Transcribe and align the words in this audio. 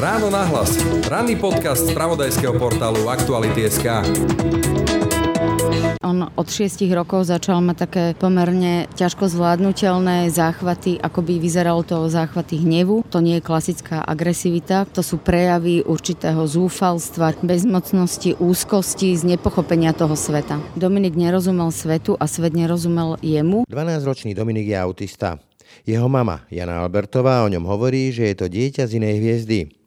Ráno 0.00 0.32
nahlas. 0.32 0.80
Ranný 1.12 1.36
podcast 1.36 1.84
z 1.84 1.92
pravodajského 1.92 2.56
portálu 2.56 3.12
Aktuality.sk. 3.12 3.84
On 6.00 6.24
od 6.24 6.48
6 6.48 6.88
rokov 6.96 7.28
začal 7.28 7.60
mať 7.60 7.76
také 7.76 8.04
pomerne 8.16 8.88
ťažko 8.96 9.28
zvládnutelné 9.28 10.32
záchvaty, 10.32 10.96
ako 11.04 11.20
by 11.20 11.36
vyzeralo 11.36 11.84
to 11.84 12.08
záchvaty 12.08 12.64
hnevu. 12.64 13.04
To 13.12 13.20
nie 13.20 13.38
je 13.38 13.44
klasická 13.44 14.00
agresivita, 14.00 14.88
to 14.88 15.04
sú 15.04 15.20
prejavy 15.20 15.84
určitého 15.84 16.48
zúfalstva, 16.48 17.36
bezmocnosti, 17.44 18.40
úzkosti, 18.40 19.20
z 19.20 19.36
nepochopenia 19.36 19.92
toho 19.92 20.16
sveta. 20.16 20.64
Dominik 20.80 21.12
nerozumel 21.12 21.68
svetu 21.76 22.16
a 22.16 22.24
svet 22.24 22.56
nerozumel 22.56 23.20
jemu. 23.20 23.68
12-ročný 23.68 24.32
Dominik 24.32 24.64
je 24.64 24.80
autista. 24.80 25.36
Jeho 25.84 26.08
mama, 26.08 26.48
Jana 26.48 26.80
Albertová, 26.80 27.44
o 27.44 27.52
ňom 27.52 27.68
hovorí, 27.68 28.08
že 28.16 28.32
je 28.32 28.36
to 28.40 28.46
dieťa 28.48 28.88
z 28.88 28.96
inej 28.96 29.14
hviezdy. 29.20 29.79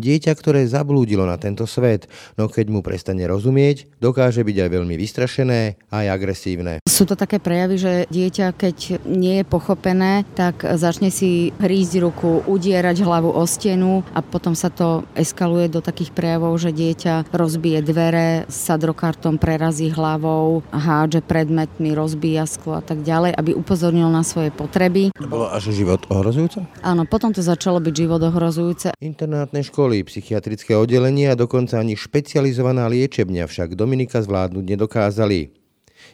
Dieťa, 0.00 0.32
ktoré 0.34 0.64
zablúdilo 0.66 1.24
na 1.28 1.36
tento 1.36 1.68
svet, 1.68 2.06
no 2.36 2.48
keď 2.48 2.66
mu 2.72 2.80
prestane 2.80 3.24
rozumieť, 3.28 3.86
dokáže 4.00 4.42
byť 4.42 4.56
aj 4.66 4.70
veľmi 4.70 4.94
vystrašené 4.96 5.60
a 5.92 6.04
aj 6.04 6.06
agresívne. 6.10 6.72
Sú 6.88 7.04
to 7.04 7.16
také 7.16 7.40
prejavy, 7.40 7.76
že 7.80 7.92
dieťa, 8.08 8.46
keď 8.56 8.76
nie 9.08 9.40
je 9.40 9.44
pochopené, 9.48 10.24
tak 10.36 10.64
začne 10.64 11.08
si 11.08 11.52
hrísť 11.56 11.94
ruku, 12.00 12.44
udierať 12.44 13.02
hlavu 13.04 13.32
o 13.32 13.44
stenu 13.48 14.04
a 14.12 14.20
potom 14.20 14.52
sa 14.52 14.68
to 14.68 15.04
eskaluje 15.16 15.72
do 15.72 15.80
takých 15.80 16.12
prejavov, 16.12 16.56
že 16.60 16.74
dieťa 16.74 17.32
rozbije 17.32 17.80
dvere, 17.84 18.28
sadrokartom 18.48 19.40
prerazí 19.40 19.88
hlavou, 19.88 20.60
hádže 20.72 21.24
predmetmi, 21.24 21.96
rozbíja 21.96 22.44
sklo 22.44 22.80
a 22.80 22.82
tak 22.84 23.00
ďalej, 23.06 23.36
aby 23.36 23.50
upozornil 23.56 24.08
na 24.12 24.20
svoje 24.26 24.52
potreby. 24.52 25.14
To 25.16 25.30
bolo 25.30 25.48
až 25.48 25.72
život 25.72 26.04
ohrozujúce? 26.10 26.64
Áno, 26.84 27.06
potom 27.06 27.32
to 27.32 27.40
začalo 27.40 27.80
byť 27.80 27.94
život 27.94 28.20
ohrozujúce. 28.20 28.92
Internátne 29.00 29.62
školy, 29.70 30.02
psychiatrické 30.02 30.74
oddelenie 30.74 31.30
a 31.30 31.38
dokonca 31.38 31.78
ani 31.78 31.94
špecializovaná 31.94 32.90
liečebňa 32.90 33.46
však 33.46 33.78
Dominika 33.78 34.18
zvládnuť 34.18 34.64
nedokázali. 34.66 35.54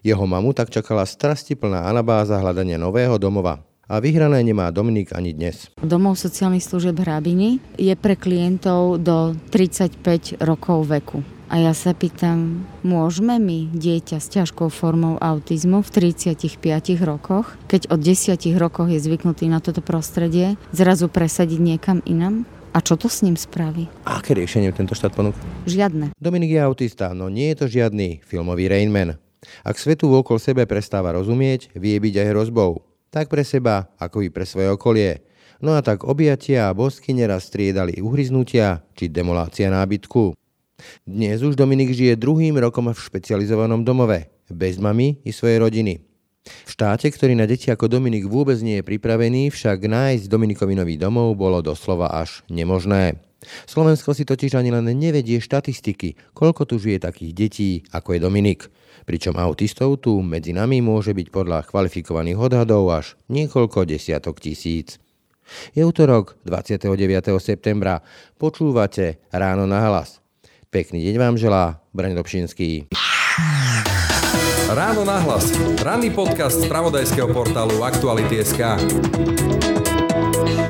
Jeho 0.05 0.29
mamu 0.29 0.53
tak 0.53 0.69
čakala 0.69 1.09
strastiplná 1.09 1.89
anabáza 1.89 2.37
hľadania 2.37 2.77
nového 2.77 3.17
domova. 3.17 3.65
A 3.89 3.97
vyhrané 4.03 4.45
nemá 4.45 4.69
Dominik 4.69 5.17
ani 5.17 5.33
dnes. 5.33 5.73
Domov 5.81 6.21
sociálnych 6.21 6.69
služieb 6.69 7.01
Hrabiny 7.01 7.63
je 7.81 7.95
pre 7.97 8.19
klientov 8.19 9.01
do 9.01 9.33
35 9.49 10.37
rokov 10.45 10.91
veku. 10.91 11.25
A 11.47 11.63
ja 11.63 11.71
sa 11.79 11.95
pýtam, 11.95 12.67
môžeme 12.83 13.39
my 13.39 13.71
dieťa 13.71 14.19
s 14.19 14.27
ťažkou 14.35 14.67
formou 14.67 15.15
autizmu 15.23 15.79
v 15.79 16.11
35 16.11 16.59
rokoch, 17.07 17.55
keď 17.71 17.87
od 17.95 18.03
10 18.03 18.35
rokoch 18.59 18.91
je 18.91 18.99
zvyknutý 18.99 19.47
na 19.47 19.63
toto 19.63 19.79
prostredie, 19.79 20.59
zrazu 20.75 21.07
presadiť 21.07 21.63
niekam 21.63 22.03
inam? 22.03 22.43
A 22.77 22.85
čo 22.85 22.93
to 23.01 23.09
s 23.09 23.25
ním 23.25 23.41
spraví? 23.41 23.89
Aké 24.05 24.37
riešenie 24.37 24.69
tento 24.69 24.93
štát 24.93 25.17
ponúka? 25.17 25.41
Žiadne. 25.65 26.13
Dominik 26.21 26.53
je 26.53 26.61
autista, 26.61 27.17
no 27.17 27.33
nie 27.33 27.49
je 27.57 27.65
to 27.65 27.67
žiadny 27.73 28.21
filmový 28.21 28.69
Rainman. 28.69 29.17
Ak 29.65 29.81
svetu 29.81 30.13
okolo 30.13 30.37
sebe 30.37 30.69
prestáva 30.69 31.17
rozumieť, 31.17 31.73
vie 31.73 31.97
byť 31.97 32.15
aj 32.21 32.27
hrozbou. 32.37 32.85
Tak 33.09 33.33
pre 33.33 33.49
seba, 33.49 33.89
ako 33.97 34.21
i 34.21 34.29
pre 34.29 34.45
svoje 34.45 34.69
okolie. 34.69 35.25
No 35.65 35.73
a 35.73 35.81
tak 35.81 36.05
objatia 36.05 36.69
a 36.69 36.77
bosky 36.77 37.17
neraz 37.17 37.49
striedali 37.49 37.97
uhryznutia 37.97 38.85
či 38.93 39.09
demolácia 39.09 39.73
nábytku. 39.73 40.37
Dnes 41.09 41.41
už 41.41 41.57
Dominik 41.57 41.97
žije 41.97 42.21
druhým 42.21 42.61
rokom 42.61 42.93
v 42.93 43.01
špecializovanom 43.01 43.89
domove, 43.89 44.29
bez 44.53 44.77
mamy 44.77 45.17
i 45.25 45.33
svojej 45.33 45.65
rodiny. 45.65 46.05
V 46.47 46.71
štáte, 46.71 47.11
ktorý 47.11 47.35
na 47.35 47.45
deti 47.45 47.69
ako 47.69 47.91
Dominik 47.91 48.31
vôbec 48.31 48.57
nie 48.63 48.79
je 48.79 48.87
pripravený, 48.87 49.51
však 49.51 49.87
nájsť 49.87 50.31
Dominikovi 50.31 50.79
nový 50.79 50.95
domov 50.95 51.35
bolo 51.35 51.59
doslova 51.61 52.15
až 52.15 52.47
nemožné. 52.47 53.19
Slovensko 53.67 54.17
si 54.17 54.25
totiž 54.27 54.59
ani 54.59 54.73
len 54.75 54.87
nevedie 54.97 55.39
štatistiky, 55.39 56.35
koľko 56.35 56.67
tu 56.67 56.81
žije 56.81 57.05
takých 57.05 57.33
detí, 57.35 57.71
ako 57.93 58.17
je 58.17 58.21
Dominik. 58.23 58.61
Pričom 59.07 59.39
autistov 59.39 60.03
tu 60.03 60.19
medzi 60.19 60.51
nami 60.51 60.83
môže 60.83 61.15
byť 61.15 61.29
podľa 61.31 61.63
kvalifikovaných 61.69 62.39
odhadov 62.41 62.91
až 62.91 63.15
niekoľko 63.31 63.87
desiatok 63.87 64.43
tisíc. 64.43 64.99
Je 65.79 65.87
útorok 65.87 66.35
29. 66.43 66.91
septembra. 67.39 68.03
Počúvate 68.35 69.23
Ráno 69.31 69.71
na 69.71 69.87
hlas. 69.87 70.19
Pekný 70.75 71.07
deň 71.07 71.17
vám 71.23 71.35
želá 71.39 71.79
Braň 71.95 72.19
Dobšinský. 72.19 72.91
Ráno 74.67 75.07
nahlas. 75.07 75.55
Ranný 75.79 76.11
podcast 76.11 76.59
z 76.59 76.67
pravodajského 76.67 77.31
portálu 77.31 77.87
Aktuality.sk. 77.87 78.59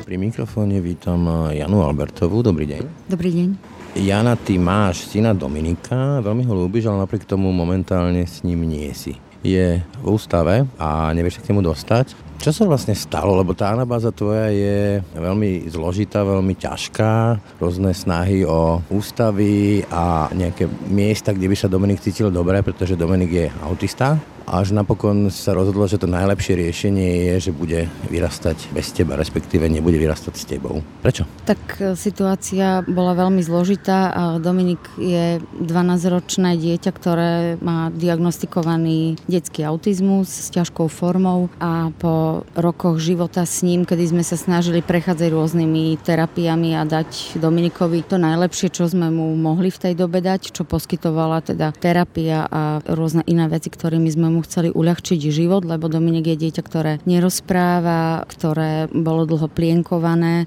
Pri 0.05 0.15
mikrofóne 0.21 0.77
vítam 0.77 1.49
Janu 1.49 1.81
Albertovú. 1.81 2.45
Dobrý 2.45 2.69
deň. 2.69 3.09
Dobrý 3.09 3.33
deň. 3.33 3.49
Jana, 3.97 4.37
ty 4.37 4.61
máš 4.61 5.09
syna 5.09 5.33
Dominika, 5.33 6.21
veľmi 6.21 6.45
ho 6.45 6.53
ľúbiš, 6.53 6.85
ale 6.85 7.09
napriek 7.09 7.25
tomu 7.25 7.49
momentálne 7.49 8.21
s 8.21 8.45
ním 8.45 8.69
nie 8.69 8.93
si. 8.93 9.17
Je 9.41 9.81
v 9.81 10.05
ústave 10.05 10.69
a 10.77 11.09
nevieš 11.17 11.41
sa 11.41 11.49
k 11.49 11.49
nemu 11.49 11.65
dostať. 11.65 12.13
Čo 12.37 12.53
sa 12.53 12.63
vlastne 12.69 12.93
stalo? 12.93 13.33
Lebo 13.33 13.57
tá 13.57 13.73
anabáza 13.73 14.13
tvoja 14.13 14.53
je 14.53 15.01
veľmi 15.17 15.67
zložitá, 15.67 16.21
veľmi 16.21 16.53
ťažká. 16.53 17.41
Rôzne 17.57 17.91
snahy 17.91 18.45
o 18.45 18.79
ústavy 18.93 19.81
a 19.89 20.29
nejaké 20.31 20.69
miesta, 20.87 21.33
kde 21.33 21.49
by 21.49 21.55
sa 21.57 21.67
Dominik 21.67 21.99
cítil 21.99 22.29
dobre, 22.29 22.61
pretože 22.61 22.95
Dominik 22.95 23.31
je 23.33 23.45
autista 23.65 24.36
až 24.47 24.71
napokon 24.71 25.27
sa 25.27 25.51
rozhodlo, 25.51 25.83
že 25.91 25.99
to 25.99 26.07
najlepšie 26.07 26.55
riešenie 26.55 27.35
je, 27.35 27.51
že 27.51 27.51
bude 27.51 27.91
vyrastať 28.07 28.71
bez 28.71 28.95
teba, 28.95 29.19
respektíve 29.19 29.67
nebude 29.67 29.99
vyrastať 29.99 30.33
s 30.39 30.47
tebou. 30.47 30.79
Prečo? 31.03 31.27
Tak 31.43 31.61
e, 31.83 31.99
situácia 31.99 32.79
bola 32.87 33.11
veľmi 33.11 33.43
zložitá 33.43 34.15
a 34.15 34.23
Dominik 34.39 34.79
je 34.95 35.43
12-ročné 35.59 36.55
dieťa, 36.55 36.91
ktoré 36.95 37.31
má 37.59 37.91
diagnostikovaný 37.91 39.19
detský 39.27 39.67
autizmus 39.67 40.31
s 40.31 40.47
ťažkou 40.55 40.87
formou 40.87 41.51
a 41.59 41.91
po 41.99 42.47
rokoch 42.55 43.03
života 43.03 43.43
s 43.43 43.67
ním, 43.67 43.83
kedy 43.83 44.15
sme 44.15 44.23
sa 44.23 44.39
snažili 44.39 44.79
prechádzať 44.79 45.27
rôznymi 45.27 45.99
terapiami 46.07 46.79
a 46.79 46.87
dať 46.87 47.35
Dominikovi 47.35 48.07
to 48.07 48.15
najlepšie, 48.15 48.71
čo 48.71 48.87
sme 48.87 49.11
mu 49.11 49.35
mohli 49.35 49.67
v 49.67 49.91
tej 49.91 49.93
dobe 49.99 50.23
dať, 50.23 50.55
čo 50.55 50.63
poskytovala 50.63 51.43
teda 51.43 51.75
terapia 51.75 52.47
a 52.47 52.79
rôzne 52.87 53.27
iné 53.27 53.51
veci, 53.51 53.67
ktorými 53.67 54.07
sme 54.07 54.27
mu 54.31 54.36
mu 54.37 54.45
chceli 54.45 54.69
uľahčiť 54.69 55.17
život, 55.33 55.65
lebo 55.65 55.89
Dominik 55.89 56.29
je 56.29 56.41
dieťa, 56.47 56.61
ktoré 56.61 56.91
nerozpráva, 57.09 58.21
ktoré 58.29 58.85
bolo 58.93 59.25
dlho 59.25 59.49
plienkované 59.49 60.45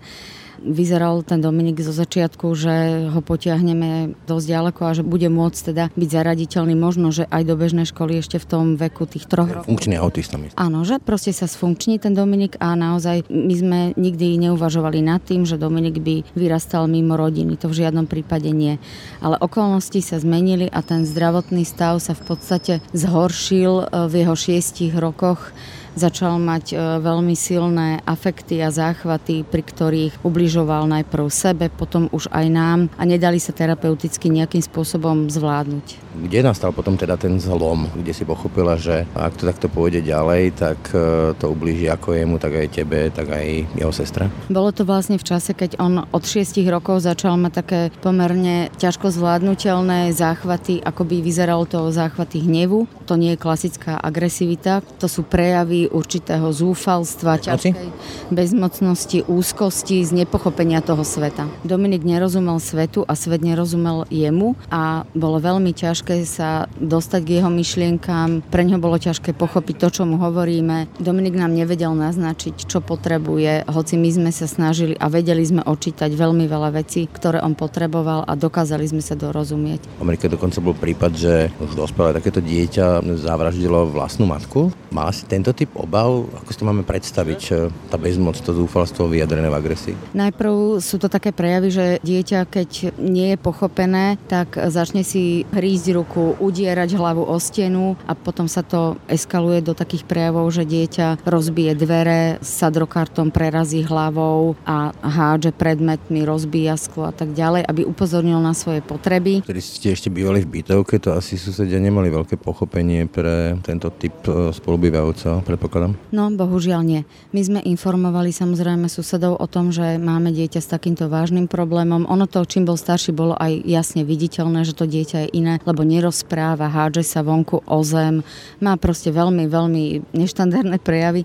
vyzeral 0.60 1.24
ten 1.24 1.40
Dominik 1.40 1.80
zo 1.80 1.92
začiatku, 1.92 2.52
že 2.54 3.08
ho 3.10 3.20
potiahneme 3.24 4.14
dosť 4.28 4.46
ďaleko 4.46 4.80
a 4.84 4.92
že 4.96 5.02
bude 5.02 5.28
môcť 5.32 5.60
teda 5.72 5.84
byť 5.96 6.08
zaraditeľný 6.08 6.74
možno, 6.76 7.10
že 7.10 7.24
aj 7.26 7.42
do 7.48 7.54
bežnej 7.56 7.88
školy 7.88 8.20
ešte 8.20 8.36
v 8.36 8.46
tom 8.46 8.64
veku 8.76 9.08
tých 9.08 9.26
troch 9.26 9.48
rokov. 9.48 9.68
Funkčný 9.68 9.96
autista. 9.96 10.36
Áno, 10.56 10.84
že 10.86 11.00
proste 11.00 11.32
sa 11.32 11.48
sfunkční 11.48 11.98
ten 11.98 12.12
Dominik 12.12 12.60
a 12.60 12.76
naozaj 12.76 13.26
my 13.28 13.54
sme 13.56 13.80
nikdy 13.96 14.36
neuvažovali 14.48 15.00
nad 15.00 15.24
tým, 15.24 15.48
že 15.48 15.60
Dominik 15.60 15.98
by 15.98 16.36
vyrastal 16.36 16.86
mimo 16.86 17.16
rodiny. 17.16 17.56
To 17.60 17.72
v 17.72 17.84
žiadnom 17.84 18.06
prípade 18.06 18.52
nie. 18.52 18.76
Ale 19.24 19.40
okolnosti 19.40 20.00
sa 20.04 20.20
zmenili 20.20 20.68
a 20.68 20.80
ten 20.84 21.08
zdravotný 21.08 21.64
stav 21.64 21.98
sa 21.98 22.12
v 22.12 22.22
podstate 22.24 22.72
zhoršil 22.92 23.72
eh, 23.80 23.86
v 24.06 24.12
jeho 24.24 24.34
šiestich 24.36 24.92
rokoch 24.96 25.52
začal 25.94 26.38
mať 26.38 26.64
e, 26.72 26.76
veľmi 27.00 27.34
silné 27.34 28.02
afekty 28.04 28.62
a 28.62 28.70
záchvaty, 28.70 29.42
pri 29.46 29.62
ktorých 29.62 30.14
ubližoval 30.22 30.86
najprv 30.90 31.26
sebe, 31.30 31.66
potom 31.70 32.10
už 32.10 32.30
aj 32.30 32.46
nám 32.50 32.80
a 32.98 33.02
nedali 33.06 33.38
sa 33.38 33.50
terapeuticky 33.54 34.30
nejakým 34.30 34.62
spôsobom 34.62 35.30
zvládnuť. 35.30 36.09
Kde 36.10 36.42
nastal 36.42 36.74
potom 36.74 36.98
teda 36.98 37.14
ten 37.14 37.38
zlom, 37.38 37.86
kde 37.94 38.10
si 38.10 38.26
pochopila, 38.26 38.74
že 38.74 39.06
ak 39.14 39.38
to 39.38 39.46
takto 39.46 39.70
pôjde 39.70 40.02
ďalej, 40.02 40.58
tak 40.58 40.78
e, 40.90 41.32
to 41.38 41.46
ublíži 41.54 41.86
ako 41.86 42.18
jemu, 42.18 42.36
tak 42.42 42.52
aj 42.58 42.68
tebe, 42.74 43.14
tak 43.14 43.30
aj 43.30 43.46
jeho 43.78 43.92
sestra? 43.94 44.26
Bolo 44.50 44.74
to 44.74 44.82
vlastne 44.82 45.16
v 45.16 45.24
čase, 45.24 45.54
keď 45.54 45.78
on 45.78 46.02
od 46.10 46.24
6 46.26 46.58
rokov 46.66 47.06
začal 47.06 47.38
mať 47.38 47.52
také 47.54 47.80
pomerne 48.02 48.74
ťažko 48.76 49.14
zvládnutelné 49.14 50.10
záchvaty, 50.10 50.82
ako 50.82 51.06
by 51.06 51.16
vyzeralo 51.22 51.64
to 51.64 51.94
záchvaty 51.94 52.42
hnevu. 52.42 52.90
To 53.06 53.14
nie 53.14 53.34
je 53.34 53.42
klasická 53.42 53.98
agresivita, 53.98 54.82
to 54.98 55.06
sú 55.06 55.22
prejavy 55.22 55.86
určitého 55.86 56.50
zúfalstva, 56.50 57.38
ťažkej 57.38 57.86
bezmocnosti, 58.34 59.26
úzkosti, 59.26 60.02
z 60.02 60.10
nepochopenia 60.24 60.80
toho 60.82 61.04
sveta. 61.06 61.46
Dominik 61.62 62.02
nerozumel 62.02 62.58
svetu 62.58 63.04
a 63.04 63.14
svet 63.14 63.44
nerozumel 63.44 64.08
jemu 64.08 64.56
a 64.72 65.04
bolo 65.12 65.38
veľmi 65.42 65.70
ťažké 65.70 65.99
ťažké 66.00 66.24
sa 66.24 66.64
dostať 66.80 67.20
k 67.20 67.30
jeho 67.36 67.52
myšlienkám, 67.52 68.48
pre 68.48 68.64
ňo 68.64 68.80
bolo 68.80 68.96
ťažké 68.96 69.36
pochopiť 69.36 69.84
to, 69.84 69.88
čo 70.00 70.02
mu 70.08 70.16
hovoríme. 70.16 70.88
Dominik 70.96 71.36
nám 71.36 71.52
nevedel 71.52 71.92
naznačiť, 71.92 72.64
čo 72.64 72.80
potrebuje, 72.80 73.68
hoci 73.68 74.00
my 74.00 74.08
sme 74.08 74.30
sa 74.32 74.48
snažili 74.48 74.96
a 74.96 75.12
vedeli 75.12 75.44
sme 75.44 75.60
očítať 75.60 76.08
veľmi 76.16 76.48
veľa 76.48 76.72
vecí, 76.72 77.04
ktoré 77.04 77.44
on 77.44 77.52
potreboval 77.52 78.24
a 78.24 78.32
dokázali 78.32 78.88
sme 78.88 79.04
sa 79.04 79.12
dorozumieť. 79.12 80.00
V 80.00 80.08
Amerike 80.08 80.32
dokonca 80.32 80.64
bol 80.64 80.72
prípad, 80.72 81.12
že 81.12 81.52
už 81.60 81.76
dospelé 81.76 82.16
takéto 82.16 82.40
dieťa 82.40 83.04
zavraždilo 83.20 83.92
vlastnú 83.92 84.24
matku. 84.24 84.72
Má 84.88 85.12
si 85.12 85.28
tento 85.28 85.52
typ 85.52 85.68
obav? 85.76 86.32
Ako 86.40 86.48
si 86.48 86.56
to 86.56 86.64
máme 86.64 86.80
predstaviť, 86.88 87.68
tá 87.92 88.00
bezmoc, 88.00 88.40
to 88.40 88.56
zúfalstvo 88.56 89.04
vyjadrené 89.04 89.52
v 89.52 89.58
agresii? 89.60 90.16
Najprv 90.16 90.80
sú 90.80 90.96
to 90.96 91.12
také 91.12 91.36
prejavy, 91.36 91.68
že 91.68 91.86
dieťa, 92.00 92.48
keď 92.48 92.96
nie 92.96 93.36
je 93.36 93.38
pochopené, 93.38 94.16
tak 94.32 94.56
začne 94.56 95.04
si 95.04 95.44
hrísť 95.52 95.89
ruku, 95.94 96.38
udierať 96.38 96.96
hlavu 96.96 97.26
o 97.26 97.36
stenu 97.38 97.98
a 98.06 98.12
potom 98.14 98.46
sa 98.46 98.62
to 98.62 98.96
eskaluje 99.10 99.62
do 99.62 99.72
takých 99.76 100.06
prejavov, 100.06 100.50
že 100.54 100.66
dieťa 100.66 101.26
rozbije 101.26 101.72
dvere, 101.76 102.20
sadrokartom 102.40 103.30
prerazí 103.30 103.82
hlavou 103.84 104.54
a 104.66 104.94
hádže 105.00 105.54
predmetmi, 105.54 106.24
rozbíja 106.24 106.76
sklo 106.78 107.10
a 107.10 107.14
tak 107.14 107.32
ďalej, 107.34 107.66
aby 107.66 107.82
upozornil 107.86 108.38
na 108.40 108.54
svoje 108.54 108.82
potreby. 108.84 109.42
Keď 109.44 109.56
ste 109.58 109.88
ešte 109.94 110.08
bývali 110.08 110.42
v 110.42 110.60
bytovke, 110.60 110.98
to 111.02 111.14
asi 111.14 111.36
susedia 111.36 111.78
nemali 111.80 112.12
veľké 112.12 112.38
pochopenie 112.40 113.06
pre 113.10 113.58
tento 113.64 113.90
typ 113.94 114.14
e, 114.26 114.54
spolubývajúceho, 114.54 115.42
predpokladám? 115.44 115.96
No, 116.14 116.30
bohužiaľ 116.32 116.80
nie. 116.82 117.02
My 117.30 117.40
sme 117.44 117.60
informovali 117.64 118.32
samozrejme 118.32 118.86
susedov 118.90 119.38
o 119.38 119.46
tom, 119.46 119.70
že 119.70 119.96
máme 120.00 120.32
dieťa 120.32 120.60
s 120.60 120.72
takýmto 120.72 121.06
vážnym 121.06 121.46
problémom. 121.46 122.06
Ono 122.08 122.26
to, 122.26 122.42
čím 122.46 122.64
bol 122.64 122.78
starší, 122.78 123.12
bolo 123.12 123.34
aj 123.36 123.62
jasne 123.66 124.02
viditeľné, 124.06 124.64
že 124.64 124.76
to 124.76 124.88
dieťa 124.88 125.26
je 125.26 125.28
iné, 125.36 125.54
lebo 125.64 125.79
nerozpráva, 125.82 126.70
hádže 126.70 127.04
sa 127.04 127.20
vonku 127.20 127.64
o 127.64 127.80
zem, 127.82 128.22
má 128.60 128.76
proste 128.76 129.10
veľmi, 129.10 129.48
veľmi 129.48 130.14
neštandardné 130.14 130.78
prejavy 130.80 131.24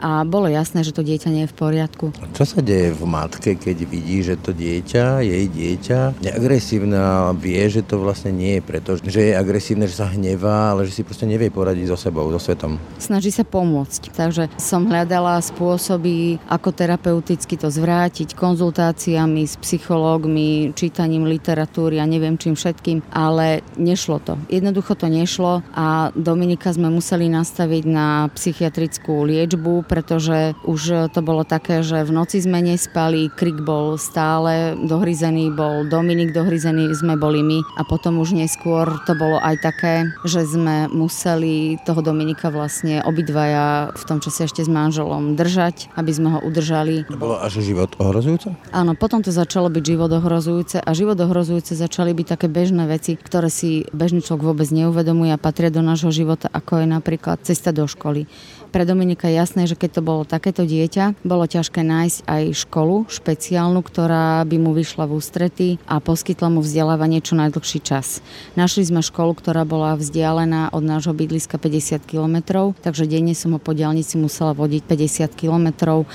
a 0.00 0.24
bolo 0.24 0.48
jasné, 0.48 0.80
že 0.80 0.96
to 0.96 1.04
dieťa 1.04 1.28
nie 1.28 1.44
je 1.44 1.52
v 1.52 1.56
poriadku. 1.60 2.04
Čo 2.32 2.44
sa 2.48 2.60
deje 2.64 2.96
v 2.96 3.04
matke, 3.04 3.52
keď 3.52 3.84
vidí, 3.84 4.24
že 4.24 4.40
to 4.40 4.56
dieťa, 4.56 5.20
jej 5.20 5.44
dieťa, 5.46 6.24
je 6.24 6.30
agresívne 6.32 6.96
a 6.96 7.36
vie, 7.36 7.60
že 7.68 7.84
to 7.84 8.00
vlastne 8.00 8.32
nie 8.32 8.58
je 8.58 8.62
preto, 8.64 8.96
že 8.96 9.30
je 9.30 9.32
agresívne, 9.36 9.84
že 9.84 10.00
sa 10.00 10.08
hnevá, 10.08 10.72
ale 10.72 10.88
že 10.88 10.96
si 10.96 11.02
proste 11.04 11.28
nevie 11.28 11.52
poradiť 11.52 11.92
so 11.92 12.00
sebou, 12.00 12.32
so 12.32 12.40
svetom. 12.40 12.80
Snaží 12.96 13.28
sa 13.28 13.44
pomôcť, 13.44 14.16
takže 14.16 14.48
som 14.56 14.88
hľadala 14.88 15.36
spôsoby, 15.44 16.40
ako 16.48 16.72
terapeuticky 16.72 17.60
to 17.60 17.68
zvrátiť, 17.68 18.32
konzultáciami 18.32 19.44
s 19.44 19.60
psychológmi, 19.60 20.72
čítaním 20.72 21.28
literatúry 21.28 22.00
a 22.00 22.08
neviem 22.08 22.40
čím 22.40 22.56
všetkým, 22.56 23.04
ale 23.12 23.60
nešlo 23.90 24.22
to. 24.22 24.38
Jednoducho 24.46 24.94
to 24.94 25.10
nešlo 25.10 25.66
a 25.74 26.14
Dominika 26.14 26.70
sme 26.70 26.86
museli 26.94 27.26
nastaviť 27.26 27.84
na 27.90 28.30
psychiatrickú 28.30 29.26
liečbu, 29.26 29.84
pretože 29.90 30.54
už 30.62 31.10
to 31.10 31.20
bolo 31.20 31.42
také, 31.42 31.82
že 31.82 32.06
v 32.06 32.14
noci 32.14 32.38
sme 32.38 32.62
nespali, 32.62 33.26
krik 33.34 33.66
bol 33.66 33.98
stále, 33.98 34.78
dohryzený 34.86 35.50
bol 35.50 35.82
Dominik, 35.90 36.30
dohryzený 36.30 36.94
sme 36.94 37.18
boli 37.18 37.42
my 37.42 37.58
a 37.76 37.82
potom 37.82 38.22
už 38.22 38.38
neskôr 38.38 38.86
to 39.08 39.18
bolo 39.18 39.42
aj 39.42 39.58
také, 39.58 40.06
že 40.22 40.46
sme 40.46 40.86
museli 40.92 41.80
toho 41.82 42.04
Dominika 42.04 42.52
vlastne 42.52 43.02
obidvaja 43.02 43.90
v 43.96 44.02
tom 44.06 44.18
čase 44.22 44.46
ešte 44.46 44.62
s 44.62 44.70
manželom 44.70 45.34
držať, 45.34 45.90
aby 45.96 46.12
sme 46.12 46.28
ho 46.36 46.38
udržali. 46.44 47.08
To 47.10 47.18
bolo 47.18 47.40
až 47.40 47.58
život 47.64 47.90
ohrozujúce? 47.98 48.52
Áno, 48.70 48.94
potom 48.94 49.24
to 49.24 49.32
začalo 49.32 49.72
byť 49.72 49.84
život 49.84 50.10
ohrozujúce 50.12 50.78
a 50.84 50.90
život 50.92 51.16
ohrozujúce 51.18 51.72
začali 51.74 52.12
byť 52.12 52.26
také 52.36 52.46
bežné 52.46 52.84
veci, 52.86 53.16
ktoré 53.16 53.48
si 53.48 53.79
bežný 53.90 54.20
človek 54.20 54.44
vôbec 54.44 54.68
neuvedomuje 54.68 55.32
a 55.32 55.40
patria 55.40 55.72
do 55.72 55.80
nášho 55.80 56.12
života, 56.12 56.52
ako 56.52 56.84
je 56.84 56.86
napríklad 56.88 57.40
cesta 57.46 57.72
do 57.72 57.88
školy. 57.88 58.28
Pre 58.70 58.86
Dominika 58.86 59.26
je 59.26 59.34
jasné, 59.34 59.66
že 59.66 59.74
keď 59.74 59.98
to 59.98 60.06
bolo 60.06 60.22
takéto 60.22 60.62
dieťa, 60.62 61.26
bolo 61.26 61.42
ťažké 61.42 61.82
nájsť 61.82 62.18
aj 62.22 62.42
školu 62.54 63.10
špeciálnu, 63.10 63.82
ktorá 63.82 64.46
by 64.46 64.56
mu 64.62 64.70
vyšla 64.70 65.10
v 65.10 65.14
ústrety 65.18 65.68
a 65.90 65.98
poskytla 65.98 66.54
mu 66.54 66.62
vzdelávanie 66.62 67.18
čo 67.18 67.34
najdlhší 67.34 67.82
čas. 67.82 68.22
Našli 68.54 68.86
sme 68.86 69.02
školu, 69.02 69.34
ktorá 69.34 69.66
bola 69.66 69.98
vzdialená 69.98 70.70
od 70.70 70.86
nášho 70.86 71.10
bydliska 71.10 71.58
50 71.58 72.06
km, 72.06 72.70
takže 72.78 73.10
denne 73.10 73.34
som 73.34 73.58
ho 73.58 73.60
po 73.60 73.74
diálnici 73.74 74.14
musela 74.22 74.54
vodiť 74.54 74.86
50 74.86 75.34
km 75.34 76.06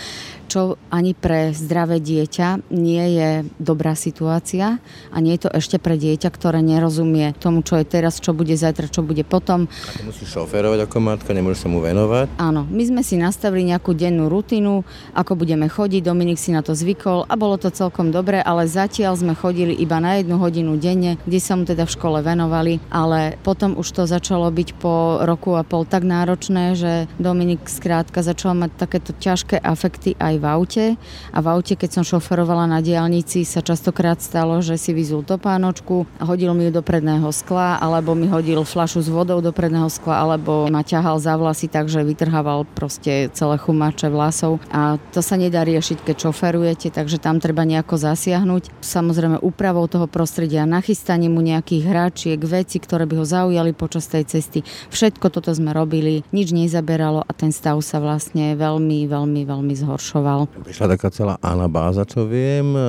čo 0.45 0.80
ani 0.94 1.18
pre 1.18 1.51
zdravé 1.51 2.00
dieťa 2.00 2.69
nie 2.71 3.06
je 3.18 3.30
dobrá 3.59 3.97
situácia 3.97 4.77
a 5.12 5.18
nie 5.19 5.36
je 5.36 5.47
to 5.47 5.50
ešte 5.51 5.77
pre 5.81 5.97
dieťa, 6.00 6.30
ktoré 6.31 6.62
nerozumie 6.62 7.33
tomu, 7.38 7.65
čo 7.65 7.81
je 7.81 7.86
teraz, 7.86 8.24
čo 8.24 8.31
bude 8.31 8.56
zajtra, 8.56 8.88
čo 8.88 9.01
bude 9.03 9.25
potom. 9.25 9.68
A 9.68 9.92
ty 9.97 10.06
musíš 10.06 10.31
šoférovať 10.31 10.86
ako 10.86 10.97
matka, 11.01 11.33
nemôžeš 11.33 11.65
sa 11.65 11.69
mu 11.69 11.81
venovať? 11.81 12.38
Áno, 12.39 12.63
my 12.69 12.83
sme 12.86 13.01
si 13.01 13.18
nastavili 13.19 13.68
nejakú 13.68 13.92
dennú 13.97 14.30
rutinu, 14.30 14.86
ako 15.12 15.36
budeme 15.36 15.68
chodiť, 15.68 16.01
Dominik 16.06 16.39
si 16.39 16.53
na 16.53 16.62
to 16.62 16.77
zvykol 16.77 17.25
a 17.25 17.33
bolo 17.36 17.57
to 17.57 17.74
celkom 17.74 18.13
dobré, 18.13 18.39
ale 18.39 18.69
zatiaľ 18.69 19.18
sme 19.18 19.33
chodili 19.33 19.74
iba 19.75 19.97
na 19.97 20.21
jednu 20.21 20.38
hodinu 20.38 20.77
denne, 20.77 21.18
kde 21.25 21.39
sa 21.42 21.57
mu 21.57 21.65
teda 21.65 21.89
v 21.89 21.95
škole 21.95 22.19
venovali, 22.21 22.77
ale 22.94 23.36
potom 23.42 23.75
už 23.75 23.88
to 23.92 24.03
začalo 24.06 24.47
byť 24.53 24.69
po 24.77 25.24
roku 25.25 25.57
a 25.57 25.65
pol 25.65 25.83
tak 25.88 26.06
náročné, 26.06 26.77
že 26.77 27.12
Dominik 27.18 27.65
skrátka 27.65 28.21
začal 28.21 28.53
mať 28.53 28.71
takéto 28.77 29.12
ťažké 29.15 29.57
afekty 29.59 30.13
aj 30.19 30.35
aj 30.36 30.40
v 30.44 30.46
aute 30.46 30.86
a 31.32 31.40
v 31.40 31.48
aute, 31.48 31.74
keď 31.80 31.90
som 32.00 32.04
šoferovala 32.04 32.68
na 32.68 32.84
diálnici, 32.84 33.48
sa 33.48 33.64
častokrát 33.64 34.20
stalo, 34.20 34.60
že 34.60 34.76
si 34.76 34.92
vyzul 34.92 35.24
topánočku, 35.24 36.04
hodil 36.20 36.52
mi 36.52 36.68
ju 36.68 36.76
do 36.76 36.84
predného 36.84 37.32
skla, 37.32 37.80
alebo 37.80 38.12
mi 38.12 38.28
hodil 38.28 38.68
flašu 38.68 39.00
s 39.00 39.08
vodou 39.08 39.40
do 39.40 39.56
predného 39.56 39.88
skla, 39.88 40.28
alebo 40.28 40.68
ma 40.68 40.84
ťahal 40.84 41.16
za 41.24 41.40
vlasy, 41.40 41.72
takže 41.72 42.04
vytrhával 42.04 42.68
proste 42.76 43.32
celé 43.32 43.56
chumače 43.56 44.12
vlasov 44.12 44.60
a 44.68 45.00
to 45.16 45.24
sa 45.24 45.40
nedá 45.40 45.64
riešiť, 45.64 46.04
keď 46.04 46.16
šoferujete, 46.28 46.92
takže 46.92 47.24
tam 47.24 47.40
treba 47.40 47.64
nejako 47.64 47.96
zasiahnuť. 47.96 48.84
Samozrejme 48.84 49.40
úpravou 49.40 49.88
toho 49.88 50.12
prostredia, 50.12 50.68
nachystaním 50.68 51.38
mu 51.38 51.42
nejakých 51.46 51.84
hráčiek, 51.88 52.40
veci, 52.42 52.81
ktoré 52.84 53.08
by 53.08 53.24
ho 53.24 53.26
zaujali 53.26 53.72
počas 53.72 54.10
tej 54.12 54.28
cesty. 54.28 54.68
Všetko 54.92 55.31
toto 55.31 55.54
sme 55.54 55.72
robili, 55.72 56.26
nič 56.36 56.52
nezaberalo 56.52 57.24
a 57.24 57.31
ten 57.31 57.54
stav 57.54 57.80
sa 57.86 58.02
vlastne 58.02 58.58
veľmi, 58.58 59.06
veľmi, 59.06 59.42
veľmi 59.46 59.74
zhoršoval 59.78 60.25
fungoval. 60.25 60.50
Prišla 60.66 60.88
taká 60.98 61.10
celá 61.13 61.36
anabáza, 61.45 62.04
čo 62.10 62.25
viem, 62.25 62.74
e, 62.74 62.81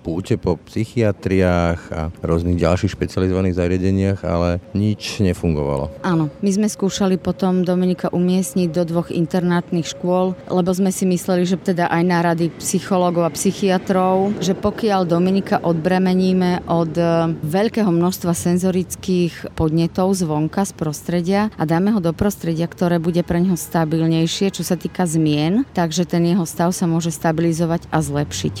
púte 0.00 0.40
po 0.40 0.56
psychiatriách 0.56 1.80
a 1.92 2.02
rôznych 2.24 2.56
ďalších 2.56 2.96
špecializovaných 2.96 3.58
zariadeniach, 3.60 4.20
ale 4.24 4.64
nič 4.72 5.20
nefungovalo. 5.20 5.92
Áno, 6.00 6.32
my 6.40 6.50
sme 6.50 6.68
skúšali 6.68 7.20
potom 7.20 7.62
Dominika 7.62 8.08
umiestniť 8.08 8.68
do 8.72 8.82
dvoch 8.88 9.12
internátnych 9.12 9.92
škôl, 9.92 10.32
lebo 10.48 10.70
sme 10.72 10.88
si 10.88 11.04
mysleli, 11.04 11.44
že 11.44 11.60
teda 11.60 11.92
aj 11.92 12.02
na 12.08 12.18
rady 12.24 12.48
psychológov 12.56 13.28
a 13.28 13.34
psychiatrov, 13.34 14.32
že 14.40 14.56
pokiaľ 14.56 15.04
Dominika 15.04 15.60
odbremeníme 15.60 16.64
od 16.64 16.92
e, 16.96 17.04
veľkého 17.44 17.92
množstva 17.92 18.32
senzorických 18.32 19.52
podnetov 19.52 20.16
zvonka, 20.16 20.64
z 20.64 20.72
prostredia 20.74 21.40
a 21.54 21.62
dáme 21.64 21.94
ho 21.94 22.00
do 22.00 22.12
prostredia, 22.12 22.66
ktoré 22.66 22.96
bude 23.00 23.20
pre 23.22 23.40
neho 23.40 23.56
stabilnejšie, 23.56 24.52
čo 24.52 24.62
sa 24.66 24.74
týka 24.74 25.04
zmien, 25.04 25.64
takže 25.72 26.08
ten 26.08 26.24
jeho 26.24 26.44
stav 26.46 26.77
sa 26.78 26.86
môže 26.86 27.10
stabilizovať 27.10 27.90
a 27.90 27.98
zlepšiť. 27.98 28.54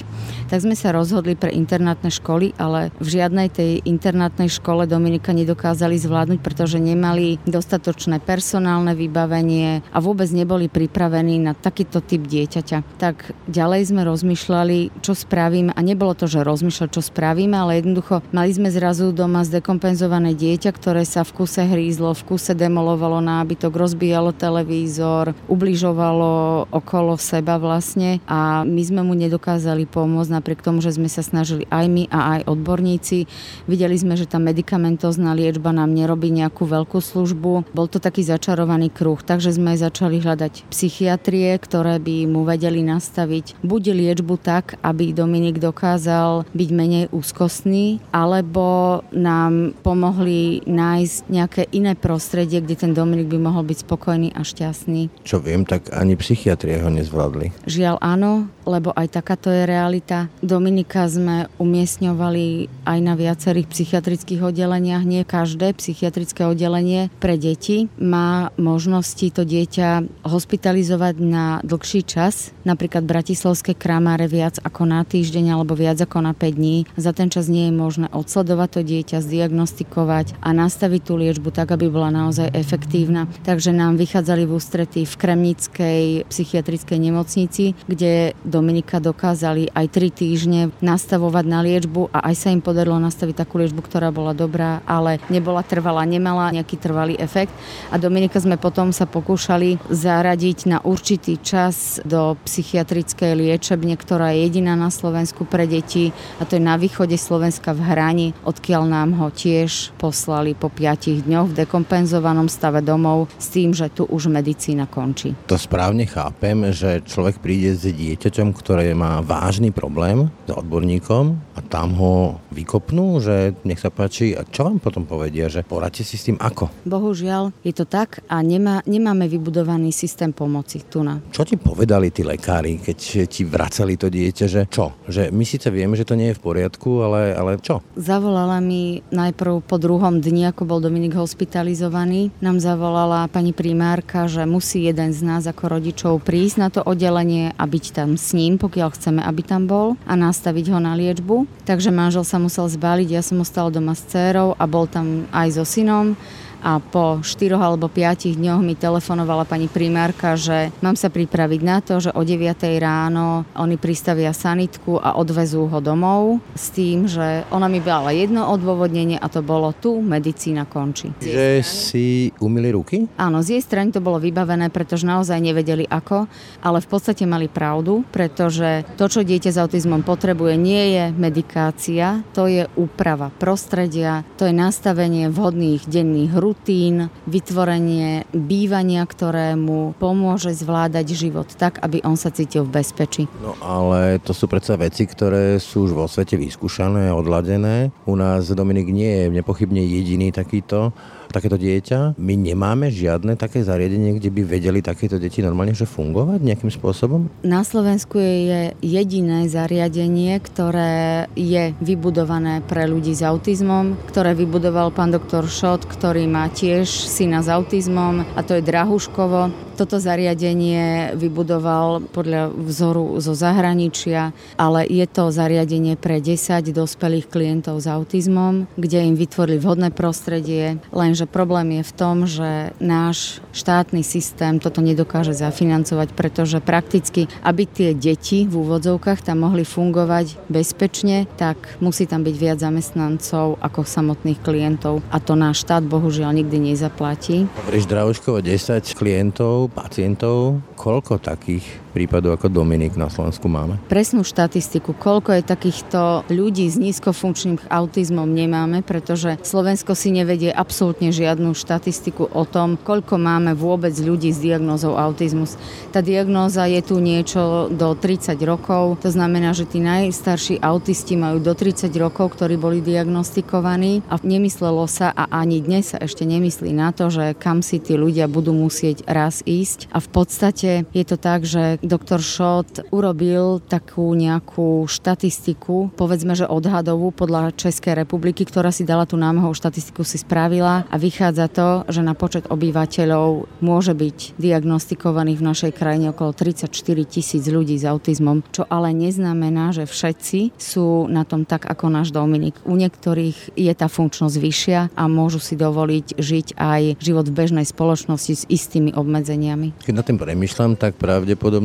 Tak 0.50 0.58
sme 0.58 0.74
sa 0.74 0.90
rozhodli 0.90 1.38
pre 1.38 1.54
internátne 1.54 2.10
školy, 2.10 2.58
ale 2.58 2.90
v 2.98 3.08
žiadnej 3.20 3.46
tej 3.46 3.86
internátnej 3.86 4.50
škole 4.50 4.90
Dominika 4.90 5.30
nedokázali 5.30 5.94
zvládnuť, 5.94 6.40
pretože 6.42 6.82
nemali 6.82 7.38
dostatočné 7.46 8.18
personálne 8.18 8.98
vybavenie 8.98 9.86
a 9.92 9.98
vôbec 10.00 10.26
neboli 10.32 10.66
pripravení 10.66 11.36
na 11.36 11.52
takýto 11.52 12.00
typ 12.00 12.24
dieťaťa. 12.24 12.96
Tak 12.96 13.36
ďalej 13.46 13.92
sme 13.92 14.02
rozmýšľali, 14.08 15.04
čo 15.04 15.12
spravíme 15.12 15.76
a 15.76 15.80
nebolo 15.84 16.16
to, 16.16 16.24
že 16.24 16.40
rozmýšľať, 16.40 16.88
čo 16.96 17.02
spravíme, 17.04 17.54
ale 17.54 17.84
jednoducho 17.84 18.24
mali 18.32 18.50
sme 18.50 18.72
zrazu 18.72 19.12
doma 19.12 19.44
zdekompenzované 19.44 20.32
dieťa, 20.32 20.72
ktoré 20.72 21.04
sa 21.04 21.28
v 21.28 21.44
kuse 21.44 21.68
hrízlo, 21.68 22.16
v 22.16 22.24
kuse 22.24 22.56
demolovalo 22.56 23.20
nábytok, 23.20 23.76
rozbíjalo 23.76 24.32
televízor, 24.32 25.36
ubližovalo 25.52 26.64
okolo 26.72 27.20
seba 27.20 27.60
vlastne 27.60 28.07
vlastne 28.08 28.24
a 28.28 28.64
my 28.64 28.82
sme 28.84 29.00
mu 29.04 29.12
nedokázali 29.12 29.84
pomôcť 29.88 30.32
napriek 30.32 30.64
tomu, 30.64 30.80
že 30.80 30.96
sme 30.96 31.08
sa 31.10 31.20
snažili 31.20 31.68
aj 31.68 31.86
my 31.88 32.04
a 32.08 32.38
aj 32.38 32.40
odborníci. 32.48 33.28
Videli 33.68 33.96
sme, 33.98 34.16
že 34.16 34.28
tá 34.28 34.40
medicamentozná 34.40 35.36
liečba 35.36 35.74
nám 35.74 35.92
nerobí 35.92 36.32
nejakú 36.32 36.64
veľkú 36.64 36.98
službu. 37.00 37.72
Bol 37.72 37.86
to 37.88 38.00
taký 38.00 38.24
začarovaný 38.24 38.88
kruh, 38.92 39.18
takže 39.20 39.56
sme 39.56 39.76
začali 39.76 40.20
hľadať 40.20 40.68
psychiatrie, 40.72 41.52
ktoré 41.60 42.00
by 42.00 42.28
mu 42.28 42.44
vedeli 42.44 42.80
nastaviť 42.84 43.60
buď 43.64 43.82
liečbu 43.92 44.34
tak, 44.40 44.78
aby 44.84 45.12
Dominik 45.12 45.60
dokázal 45.60 46.48
byť 46.52 46.68
menej 46.72 47.04
úzkostný, 47.10 48.00
alebo 48.12 49.00
nám 49.12 49.76
pomohli 49.82 50.62
nájsť 50.64 51.16
nejaké 51.28 51.62
iné 51.74 51.98
prostredie, 51.98 52.62
kde 52.62 52.76
ten 52.76 52.92
Dominik 52.94 53.28
by 53.28 53.38
mohol 53.40 53.64
byť 53.66 53.78
spokojný 53.84 54.28
a 54.36 54.44
šťastný. 54.44 55.10
Čo 55.24 55.42
viem, 55.42 55.66
tak 55.66 55.90
ani 55.90 56.14
psychiatrie 56.14 56.78
ho 56.78 56.90
nezvládli. 56.92 57.50
Žiaľ 57.66 57.97
áno, 57.98 58.48
lebo 58.64 58.92
aj 58.92 59.20
takáto 59.20 59.48
je 59.48 59.68
realita. 59.68 60.28
Dominika 60.44 61.04
sme 61.08 61.48
umiestňovali 61.60 62.68
aj 62.84 62.98
na 63.04 63.14
viacerých 63.16 63.68
psychiatrických 63.68 64.44
oddeleniach. 64.44 65.04
Nie 65.04 65.28
každé 65.28 65.76
psychiatrické 65.76 66.44
oddelenie 66.48 67.12
pre 67.20 67.36
deti 67.40 67.88
má 67.96 68.50
možnosti 68.60 69.28
to 69.32 69.44
dieťa 69.44 70.22
hospitalizovať 70.24 71.14
na 71.20 71.60
dlhší 71.64 72.04
čas, 72.04 72.52
napríklad 72.68 73.08
Bratislavské 73.08 73.72
kramáre 73.72 74.28
viac 74.28 74.60
ako 74.60 74.84
na 74.84 75.02
týždeň 75.02 75.56
alebo 75.56 75.72
viac 75.72 76.00
ako 76.00 76.24
na 76.24 76.32
5 76.36 76.58
dní. 76.58 76.76
Za 76.96 77.16
ten 77.16 77.32
čas 77.32 77.48
nie 77.48 77.68
je 77.68 77.74
možné 77.74 78.06
odsledovať 78.12 78.68
to 78.68 78.80
dieťa, 78.84 79.24
zdiagnostikovať 79.24 80.38
a 80.44 80.48
nastaviť 80.52 81.00
tú 81.02 81.16
liečbu 81.16 81.50
tak, 81.50 81.72
aby 81.72 81.88
bola 81.88 82.12
naozaj 82.12 82.52
efektívna. 82.52 83.26
Takže 83.42 83.72
nám 83.72 83.96
vychádzali 83.96 84.44
v 84.44 84.54
ústretí 84.54 85.02
v 85.08 85.14
Kremnickej 85.16 86.28
psychiatrickej 86.28 86.98
nemocnici, 87.00 87.72
kde 87.88 88.36
Dominika 88.44 89.00
dokázali 89.00 89.72
aj 89.72 89.86
3 89.88 90.12
týždne 90.12 90.60
nastavovať 90.84 91.44
na 91.48 91.64
liečbu 91.64 92.12
a 92.12 92.28
aj 92.28 92.34
sa 92.36 92.48
im 92.52 92.60
podarilo 92.60 93.00
nastaviť 93.00 93.40
takú 93.40 93.56
liečbu, 93.58 93.80
ktorá 93.80 94.12
bola 94.12 94.36
dobrá, 94.36 94.84
ale 94.84 95.16
nebola 95.32 95.64
trvalá, 95.64 96.04
nemala 96.04 96.52
nejaký 96.52 96.76
trvalý 96.76 97.16
efekt. 97.16 97.50
A 97.88 97.96
Dominika 97.96 98.36
sme 98.36 98.60
potom 98.60 98.92
sa 98.92 99.08
pokúšali 99.08 99.80
zaradiť 99.88 100.58
na 100.68 100.78
určitý 100.84 101.40
čas 101.40 101.98
do 102.04 102.36
psychiatrickej 102.44 103.32
liečebne, 103.32 103.96
ktorá 103.96 104.36
je 104.36 104.44
jediná 104.44 104.76
na 104.76 104.92
Slovensku 104.92 105.48
pre 105.48 105.64
deti 105.64 106.12
a 106.36 106.44
to 106.44 106.60
je 106.60 106.62
na 106.62 106.76
východe 106.76 107.16
Slovenska 107.16 107.72
v 107.72 107.80
Hrani, 107.80 108.28
odkiaľ 108.44 108.84
nám 108.84 109.16
ho 109.16 109.32
tiež 109.32 109.96
poslali 109.96 110.52
po 110.52 110.68
5 110.68 111.24
dňoch 111.24 111.48
v 111.48 111.56
dekompenzovanom 111.64 112.52
stave 112.52 112.84
domov 112.84 113.32
s 113.40 113.48
tým, 113.48 113.72
že 113.72 113.88
tu 113.88 114.04
už 114.04 114.28
medicína 114.28 114.84
končí. 114.84 115.32
To 115.48 115.56
správne 115.56 116.04
chápem, 116.04 116.68
že 116.74 117.00
človek 117.08 117.40
príde 117.40 117.77
s 117.78 117.86
dieťaťom, 117.86 118.50
ktoré 118.58 118.90
má 118.98 119.22
vážny 119.22 119.70
problém 119.70 120.26
s 120.44 120.50
odborníkom 120.50 121.38
a 121.54 121.62
tam 121.62 121.94
ho 121.94 122.42
vykopnú, 122.50 123.22
že 123.22 123.54
nech 123.62 123.78
sa 123.78 123.94
páči, 123.94 124.34
a 124.34 124.42
čo 124.42 124.66
vám 124.66 124.82
potom 124.82 125.06
povedia, 125.06 125.46
že 125.46 125.62
poradte 125.62 126.02
si 126.02 126.18
s 126.18 126.26
tým 126.26 126.38
ako? 126.42 126.66
Bohužiaľ 126.82 127.54
je 127.62 127.70
to 127.70 127.86
tak 127.86 128.26
a 128.26 128.42
nemá, 128.42 128.82
nemáme 128.82 129.30
vybudovaný 129.30 129.94
systém 129.94 130.34
pomoci 130.34 130.82
tu 130.90 131.06
na. 131.06 131.22
Čo 131.30 131.46
ti 131.46 131.54
povedali 131.54 132.10
tí 132.10 132.26
lekári, 132.26 132.82
keď 132.82 132.98
ti 133.30 133.46
vracali 133.46 133.94
to 133.94 134.10
dieťa, 134.10 134.46
že 134.50 134.62
čo? 134.66 134.98
Že 135.06 135.30
my 135.30 135.44
síce 135.46 135.70
vieme, 135.70 135.94
že 135.94 136.08
to 136.08 136.18
nie 136.18 136.34
je 136.34 136.38
v 136.38 136.44
poriadku, 136.44 137.06
ale, 137.06 137.36
ale 137.36 137.62
čo? 137.62 137.78
Zavolala 137.94 138.58
mi 138.58 139.06
najprv 139.14 139.62
po 139.62 139.78
druhom 139.78 140.18
dni, 140.18 140.50
ako 140.50 140.66
bol 140.66 140.80
Dominik 140.82 141.14
hospitalizovaný, 141.14 142.34
nám 142.42 142.58
zavolala 142.58 143.30
pani 143.30 143.54
primárka, 143.54 144.26
že 144.26 144.42
musí 144.48 144.88
jeden 144.88 145.14
z 145.14 145.20
nás 145.22 145.46
ako 145.46 145.78
rodičov 145.78 146.24
prísť 146.24 146.56
na 146.58 146.68
to 146.72 146.80
oddelenie 146.82 147.52
a 147.58 147.64
byť 147.66 147.84
tam 147.90 148.14
s 148.14 148.32
ním, 148.32 148.56
pokiaľ 148.56 148.94
chceme, 148.94 149.20
aby 149.20 149.42
tam 149.42 149.66
bol 149.66 149.98
a 150.06 150.14
nastaviť 150.14 150.70
ho 150.70 150.78
na 150.78 150.94
liečbu. 150.94 151.66
Takže 151.66 151.90
manžel 151.90 152.22
sa 152.22 152.38
musel 152.38 152.70
zbaliť, 152.70 153.08
ja 153.10 153.22
som 153.26 153.42
ostala 153.42 153.74
doma 153.74 153.98
s 153.98 154.06
dcerou 154.06 154.54
a 154.54 154.64
bol 154.70 154.86
tam 154.86 155.26
aj 155.34 155.58
so 155.58 155.64
synom 155.66 156.14
a 156.58 156.82
po 156.82 157.22
4 157.22 157.54
alebo 157.54 157.86
5 157.86 158.34
dňoch 158.34 158.60
mi 158.62 158.74
telefonovala 158.74 159.46
pani 159.46 159.70
primárka, 159.70 160.34
že 160.34 160.74
mám 160.82 160.98
sa 160.98 161.06
pripraviť 161.06 161.60
na 161.62 161.78
to, 161.78 162.02
že 162.02 162.10
o 162.10 162.22
9 162.26 162.58
ráno 162.82 163.46
oni 163.54 163.78
pristavia 163.78 164.34
sanitku 164.34 164.98
a 164.98 165.14
odvezú 165.14 165.70
ho 165.70 165.78
domov 165.78 166.42
s 166.58 166.74
tým, 166.74 167.06
že 167.06 167.46
ona 167.54 167.70
mi 167.70 167.78
dala 167.78 168.10
jedno 168.10 168.50
odôvodnenie 168.50 169.16
a 169.22 169.30
to 169.30 169.40
bolo 169.40 169.70
tu 169.70 170.02
medicína 170.02 170.66
končí. 170.66 171.14
Že 171.22 171.62
si 171.62 172.06
umili 172.42 172.74
ruky? 172.74 173.06
Áno, 173.14 173.38
z 173.40 173.58
jej 173.58 173.62
strany 173.62 173.94
to 173.94 174.02
bolo 174.02 174.18
vybavené, 174.18 174.68
pretože 174.74 175.06
naozaj 175.06 175.38
nevedeli 175.38 175.86
ako, 175.86 176.26
ale 176.62 176.82
v 176.82 176.88
podstate 176.90 177.22
mali 177.22 177.46
pravdu, 177.46 178.02
pretože 178.10 178.82
to, 178.98 179.06
čo 179.06 179.22
dieťa 179.22 179.50
s 179.54 179.60
autizmom 179.60 180.02
potrebuje, 180.02 180.58
nie 180.58 180.98
je 180.98 181.04
medikácia, 181.14 182.26
to 182.34 182.50
je 182.50 182.66
úprava 182.74 183.30
prostredia, 183.38 184.26
to 184.34 184.48
je 184.48 184.54
nastavenie 184.54 185.30
vhodných 185.30 185.86
denných 185.86 186.32
rúk 186.34 186.47
rutín, 186.48 187.12
vytvorenie 187.28 188.24
bývania, 188.32 189.04
ktoré 189.04 189.52
mu 189.52 189.92
pomôže 190.00 190.56
zvládať 190.56 191.12
život 191.12 191.44
tak, 191.60 191.76
aby 191.84 192.00
on 192.08 192.16
sa 192.16 192.32
cítil 192.32 192.64
v 192.64 192.80
bezpečí. 192.80 193.28
No 193.44 193.52
ale 193.60 194.16
to 194.24 194.32
sú 194.32 194.48
predsa 194.48 194.80
veci, 194.80 195.04
ktoré 195.04 195.60
sú 195.60 195.84
už 195.84 195.92
vo 195.92 196.08
svete 196.08 196.40
vyskúšané, 196.40 197.12
odladené. 197.12 197.92
U 198.08 198.16
nás 198.16 198.48
Dominik 198.48 198.88
nie 198.88 199.12
je 199.12 199.24
nepochybne 199.28 199.84
jediný 199.84 200.32
takýto 200.32 200.96
takéto 201.30 201.60
dieťa. 201.60 202.16
My 202.18 202.34
nemáme 202.34 202.88
žiadne 202.88 203.36
také 203.36 203.62
zariadenie, 203.62 204.16
kde 204.16 204.32
by 204.32 204.42
vedeli 204.44 204.80
takéto 204.80 205.20
deti 205.20 205.44
normálne 205.44 205.76
že 205.76 205.84
fungovať 205.88 206.40
nejakým 206.42 206.72
spôsobom? 206.72 207.28
Na 207.44 207.62
Slovensku 207.62 208.18
je 208.18 208.72
jediné 208.80 209.46
zariadenie, 209.46 210.36
ktoré 210.40 211.28
je 211.36 211.72
vybudované 211.78 212.64
pre 212.64 212.88
ľudí 212.88 213.12
s 213.12 213.22
autizmom, 213.22 213.94
ktoré 214.08 214.32
vybudoval 214.32 214.90
pán 214.92 215.12
doktor 215.12 215.46
Šot, 215.46 215.84
ktorý 215.84 216.24
má 216.26 216.48
tiež 216.52 216.88
syna 216.88 217.44
s 217.44 217.48
autizmom 217.48 218.24
a 218.34 218.40
to 218.42 218.58
je 218.58 218.66
Drahuškovo. 218.66 219.68
Toto 219.78 220.02
zariadenie 220.02 221.14
vybudoval 221.14 222.10
podľa 222.10 222.50
vzoru 222.50 223.14
zo 223.22 223.30
zahraničia, 223.30 224.34
ale 224.58 224.82
je 224.90 225.06
to 225.06 225.30
zariadenie 225.30 225.94
pre 225.94 226.18
10 226.18 226.74
dospelých 226.74 227.30
klientov 227.30 227.78
s 227.78 227.86
autizmom, 227.86 228.66
kde 228.74 229.06
im 229.06 229.14
vytvorili 229.14 229.62
vhodné 229.62 229.94
prostredie, 229.94 230.82
lenže 231.18 231.34
problém 231.34 231.82
je 231.82 231.82
v 231.82 231.96
tom, 231.98 232.16
že 232.30 232.70
náš 232.78 233.42
štátny 233.50 234.06
systém 234.06 234.62
toto 234.62 234.78
nedokáže 234.78 235.34
zafinancovať, 235.34 236.14
pretože 236.14 236.62
prakticky, 236.62 237.26
aby 237.42 237.66
tie 237.66 237.90
deti 237.90 238.46
v 238.46 238.54
úvodzovkách 238.54 239.26
tam 239.26 239.42
mohli 239.42 239.66
fungovať 239.66 240.38
bezpečne, 240.46 241.26
tak 241.34 241.58
musí 241.82 242.06
tam 242.06 242.22
byť 242.22 242.36
viac 242.38 242.62
zamestnancov 242.62 243.58
ako 243.58 243.82
samotných 243.82 244.38
klientov 244.38 245.02
a 245.10 245.18
to 245.18 245.34
náš 245.34 245.66
štát 245.66 245.82
bohužiaľ 245.82 246.38
nikdy 246.38 246.70
nezaplatí. 246.70 247.50
Hovoríš 247.66 247.90
Drahoškovo 247.90 248.38
10 248.38 248.78
klientov, 248.94 249.74
pacientov, 249.74 250.62
koľko 250.78 251.18
takých 251.18 251.66
prípadov 251.90 252.36
ako 252.36 252.52
Dominik 252.52 252.94
na 252.94 253.08
Slovensku 253.08 253.48
máme? 253.48 253.80
Presnú 253.88 254.22
štatistiku, 254.22 254.94
koľko 254.94 255.34
je 255.38 255.42
takýchto 255.42 256.00
ľudí 256.28 256.68
s 256.68 256.76
nízkofunkčným 256.78 257.66
autizmom 257.68 258.28
nemáme, 258.28 258.84
pretože 258.84 259.40
Slovensko 259.42 259.96
si 259.98 260.12
nevedie 260.12 260.52
absolútne 260.52 261.10
žiadnu 261.10 261.56
štatistiku 261.56 262.30
o 262.30 262.44
tom, 262.44 262.78
koľko 262.78 263.16
máme 263.18 263.56
vôbec 263.56 263.96
ľudí 263.96 264.30
s 264.30 264.38
diagnózou 264.38 264.94
autizmus. 264.94 265.56
Tá 265.90 266.04
diagnóza 266.04 266.68
je 266.68 266.80
tu 266.84 267.00
niečo 267.00 267.72
do 267.72 267.96
30 267.96 268.36
rokov, 268.44 269.00
to 269.00 269.08
znamená, 269.08 269.56
že 269.56 269.64
tí 269.64 269.80
najstarší 269.80 270.60
autisti 270.60 271.16
majú 271.16 271.40
do 271.40 271.56
30 271.56 271.88
rokov, 271.96 272.36
ktorí 272.36 272.60
boli 272.60 272.78
diagnostikovaní 272.84 274.04
a 274.12 274.20
nemyslelo 274.20 274.84
sa 274.86 275.10
a 275.16 275.26
ani 275.32 275.64
dnes 275.64 275.94
sa 275.94 275.98
ešte 276.04 276.28
nemyslí 276.28 276.70
na 276.76 276.92
to, 276.92 277.08
že 277.08 277.32
kam 277.38 277.64
si 277.64 277.80
tí 277.80 277.96
ľudia 277.96 278.28
budú 278.28 278.52
musieť 278.52 279.06
raz 279.08 279.40
ísť 279.48 279.88
a 279.88 279.98
v 279.98 280.08
podstate 280.12 280.70
je 280.92 281.04
to 281.06 281.16
tak, 281.16 281.48
že 281.48 281.77
doktor 281.82 282.22
Schott 282.22 282.82
urobil 282.90 283.62
takú 283.64 284.12
nejakú 284.14 284.86
štatistiku, 284.88 285.94
povedzme, 285.94 286.34
že 286.34 286.48
odhadovú 286.48 287.10
podľa 287.14 287.54
Českej 287.54 287.98
republiky, 287.98 288.42
ktorá 288.46 288.70
si 288.74 288.86
dala 288.86 289.06
tú 289.06 289.14
námahou 289.18 289.54
štatistiku, 289.54 290.02
si 290.02 290.20
spravila 290.20 290.84
a 290.88 290.96
vychádza 290.96 291.46
to, 291.50 291.68
že 291.90 292.02
na 292.02 292.14
počet 292.14 292.46
obyvateľov 292.50 293.60
môže 293.62 293.92
byť 293.94 294.38
diagnostikovaných 294.38 295.38
v 295.38 295.46
našej 295.48 295.72
krajine 295.74 296.10
okolo 296.10 296.34
34 296.34 296.70
tisíc 297.06 297.44
ľudí 297.46 297.78
s 297.78 297.84
autizmom, 297.86 298.42
čo 298.50 298.66
ale 298.66 298.94
neznamená, 298.94 299.74
že 299.74 299.86
všetci 299.86 300.56
sú 300.58 301.06
na 301.10 301.22
tom 301.22 301.44
tak 301.48 301.66
ako 301.66 301.90
náš 301.90 302.10
Dominik. 302.10 302.58
U 302.64 302.74
niektorých 302.74 303.54
je 303.54 303.72
tá 303.76 303.86
funkčnosť 303.86 304.36
vyššia 304.36 304.80
a 304.96 305.02
môžu 305.06 305.38
si 305.38 305.54
dovoliť 305.54 306.06
žiť 306.18 306.46
aj 306.56 306.82
život 306.98 307.26
v 307.28 307.36
bežnej 307.36 307.66
spoločnosti 307.66 308.32
s 308.32 308.44
istými 308.48 308.94
obmedzeniami. 308.94 309.76
Keď 309.84 309.94
na 309.94 310.04
tým 310.04 310.18
premyšľam, 310.18 310.76
tak 310.76 310.96